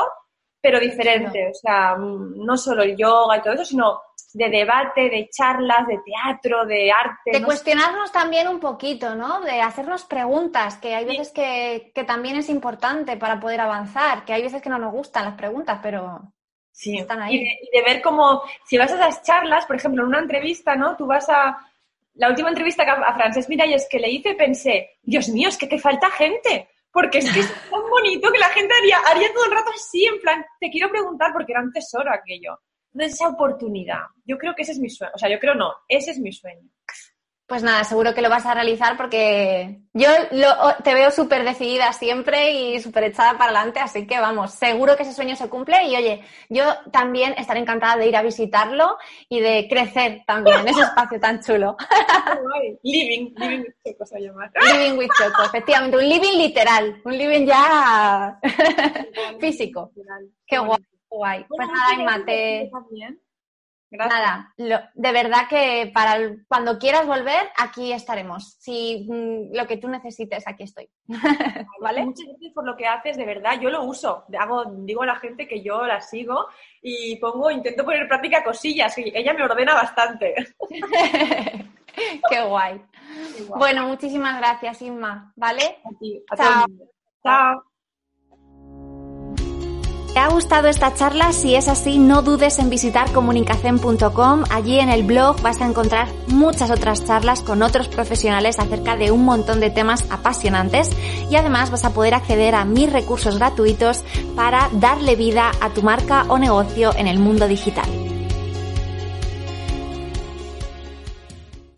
pero 0.60 0.80
diferente, 0.80 1.48
o 1.50 1.54
sea, 1.54 1.94
no 1.96 2.56
solo 2.56 2.82
el 2.82 2.96
yoga 2.96 3.36
y 3.36 3.42
todo 3.42 3.52
eso, 3.52 3.64
sino 3.64 4.00
de 4.34 4.50
debate, 4.50 5.08
de 5.08 5.28
charlas, 5.30 5.86
de 5.86 5.98
teatro, 6.04 6.66
de 6.66 6.90
arte. 6.90 7.30
De 7.32 7.40
no 7.40 7.46
cuestionarnos 7.46 8.08
sé. 8.08 8.12
también 8.12 8.48
un 8.48 8.60
poquito, 8.60 9.14
¿no? 9.14 9.40
De 9.40 9.60
hacernos 9.60 10.04
preguntas, 10.04 10.76
que 10.76 10.94
hay 10.94 11.04
veces 11.04 11.30
que, 11.30 11.92
que, 11.94 12.04
también 12.04 12.36
es 12.36 12.48
importante 12.48 13.16
para 13.16 13.38
poder 13.38 13.60
avanzar, 13.60 14.24
que 14.24 14.32
hay 14.32 14.42
veces 14.42 14.60
que 14.60 14.68
no 14.68 14.78
nos 14.78 14.92
gustan 14.92 15.24
las 15.24 15.34
preguntas, 15.34 15.78
pero 15.82 16.20
sí. 16.72 16.98
están 16.98 17.22
ahí. 17.22 17.36
Y 17.36 17.44
de, 17.44 17.50
y 17.62 17.76
de 17.78 17.84
ver 17.84 18.02
cómo, 18.02 18.42
si 18.66 18.76
vas 18.76 18.90
a 18.90 18.96
esas 18.96 19.22
charlas, 19.22 19.66
por 19.66 19.76
ejemplo, 19.76 20.02
en 20.02 20.08
una 20.08 20.18
entrevista, 20.18 20.74
¿no? 20.74 20.96
Tú 20.96 21.06
vas 21.06 21.28
a, 21.28 21.56
la 22.14 22.28
última 22.28 22.48
entrevista 22.48 22.82
a 22.82 23.14
Francesc 23.14 23.48
Miralles 23.48 23.86
que 23.88 24.00
le 24.00 24.10
hice, 24.10 24.34
pensé, 24.34 24.98
Dios 25.02 25.28
mío, 25.28 25.48
es 25.48 25.56
que 25.56 25.68
te 25.68 25.78
falta 25.78 26.10
gente. 26.10 26.68
Porque 26.92 27.18
es 27.18 27.32
que 27.32 27.40
es 27.40 27.52
tan 27.70 27.82
bonito 27.90 28.30
que 28.30 28.38
la 28.38 28.50
gente 28.50 28.72
haría, 28.72 28.98
haría 29.10 29.32
todo 29.32 29.46
el 29.46 29.50
rato 29.50 29.70
así, 29.74 30.04
en 30.06 30.20
plan, 30.20 30.46
te 30.60 30.70
quiero 30.70 30.88
preguntar 30.88 31.32
porque 31.32 31.50
era 31.50 31.60
un 31.60 31.72
tesoro 31.72 32.08
aquello. 32.12 32.60
Entonces, 32.94 33.14
esa 33.14 33.28
oportunidad, 33.28 34.02
yo 34.24 34.38
creo 34.38 34.54
que 34.54 34.62
ese 34.62 34.72
es 34.72 34.78
mi 34.78 34.88
sueño. 34.88 35.12
O 35.14 35.18
sea, 35.18 35.28
yo 35.28 35.40
creo 35.40 35.54
no, 35.54 35.72
ese 35.88 36.12
es 36.12 36.18
mi 36.18 36.32
sueño. 36.32 36.62
Pues 37.46 37.62
nada, 37.62 37.84
seguro 37.84 38.14
que 38.14 38.22
lo 38.22 38.30
vas 38.30 38.46
a 38.46 38.54
realizar 38.54 38.96
porque 38.96 39.82
yo 39.92 40.08
lo, 40.30 40.46
te 40.82 40.94
veo 40.94 41.10
súper 41.10 41.44
decidida 41.44 41.92
siempre 41.92 42.52
y 42.52 42.80
súper 42.80 43.04
echada 43.04 43.32
para 43.32 43.50
adelante, 43.50 43.80
así 43.80 44.06
que 44.06 44.18
vamos, 44.18 44.52
seguro 44.54 44.96
que 44.96 45.02
ese 45.02 45.12
sueño 45.12 45.36
se 45.36 45.50
cumple 45.50 45.86
y 45.86 45.94
oye, 45.94 46.22
yo 46.48 46.64
también 46.90 47.34
estaré 47.36 47.60
encantada 47.60 47.96
de 47.96 48.08
ir 48.08 48.16
a 48.16 48.22
visitarlo 48.22 48.96
y 49.28 49.40
de 49.40 49.68
crecer 49.68 50.22
también 50.26 50.60
en 50.60 50.68
ese 50.68 50.80
espacio 50.84 51.20
tan 51.20 51.42
chulo. 51.42 51.76
living, 52.82 53.34
living 53.36 53.60
with 53.60 53.74
Choco 53.84 54.06
se 54.06 54.20
llama. 54.22 54.50
Living 54.72 54.98
with 54.98 55.10
Choco, 55.18 55.42
efectivamente, 55.44 55.98
un 55.98 56.08
living 56.08 56.38
literal, 56.38 57.02
un 57.04 57.18
living 57.18 57.44
ya 57.44 58.40
físico. 59.38 59.92
Qué 60.46 60.58
guay. 60.58 60.80
Guay. 61.16 61.44
Pues 61.48 61.68
nada, 61.68 61.94
Inma, 61.94 62.24
te... 62.24 62.70
Gracias. 63.90 64.20
Nada, 64.20 64.52
lo, 64.56 64.78
de 64.94 65.12
verdad 65.12 65.46
que 65.48 65.90
para 65.94 66.16
el, 66.16 66.44
cuando 66.48 66.80
quieras 66.80 67.06
volver, 67.06 67.48
aquí 67.56 67.92
estaremos. 67.92 68.56
Si 68.58 69.06
mm, 69.08 69.54
lo 69.54 69.68
que 69.68 69.76
tú 69.76 69.88
necesites, 69.88 70.48
aquí 70.48 70.64
estoy. 70.64 70.90
¿Vale? 71.80 72.04
Muchas 72.04 72.26
gracias 72.26 72.52
por 72.52 72.66
lo 72.66 72.76
que 72.76 72.88
haces, 72.88 73.16
de 73.16 73.24
verdad. 73.24 73.60
Yo 73.60 73.70
lo 73.70 73.84
uso. 73.84 74.24
Hago, 74.36 74.64
digo 74.78 75.02
a 75.02 75.06
la 75.06 75.14
gente 75.16 75.46
que 75.46 75.62
yo 75.62 75.86
la 75.86 76.00
sigo 76.00 76.48
y 76.82 77.16
pongo, 77.16 77.52
intento 77.52 77.84
poner 77.84 78.02
en 78.02 78.08
práctica 78.08 78.42
cosillas, 78.42 78.98
ella 78.98 79.32
me 79.32 79.44
ordena 79.44 79.74
bastante. 79.74 80.34
Qué 82.28 82.42
guay. 82.42 82.82
Qué 83.36 83.44
guay. 83.44 83.58
Bueno, 83.60 83.86
muchísimas 83.86 84.38
gracias, 84.38 84.82
Inma. 84.82 85.32
¿Vale? 85.36 85.78
A 85.84 85.98
ti, 86.00 86.20
a 86.30 86.36
Chao. 86.36 86.66
Chao. 87.22 87.73
¿Te 90.14 90.20
ha 90.20 90.28
gustado 90.28 90.68
esta 90.68 90.94
charla? 90.94 91.32
Si 91.32 91.56
es 91.56 91.66
así, 91.66 91.98
no 91.98 92.22
dudes 92.22 92.60
en 92.60 92.70
visitar 92.70 93.10
comunicacen.com. 93.10 94.44
Allí 94.48 94.78
en 94.78 94.88
el 94.88 95.02
blog 95.02 95.42
vas 95.42 95.60
a 95.60 95.66
encontrar 95.66 96.06
muchas 96.28 96.70
otras 96.70 97.04
charlas 97.04 97.40
con 97.40 97.62
otros 97.62 97.88
profesionales 97.88 98.60
acerca 98.60 98.96
de 98.96 99.10
un 99.10 99.24
montón 99.24 99.58
de 99.58 99.70
temas 99.70 100.06
apasionantes 100.10 100.88
y 101.28 101.34
además 101.34 101.72
vas 101.72 101.84
a 101.84 101.92
poder 101.92 102.14
acceder 102.14 102.54
a 102.54 102.64
mis 102.64 102.92
recursos 102.92 103.38
gratuitos 103.38 104.04
para 104.36 104.70
darle 104.74 105.16
vida 105.16 105.50
a 105.60 105.70
tu 105.70 105.82
marca 105.82 106.26
o 106.28 106.38
negocio 106.38 106.94
en 106.94 107.08
el 107.08 107.18
mundo 107.18 107.48
digital. 107.48 108.13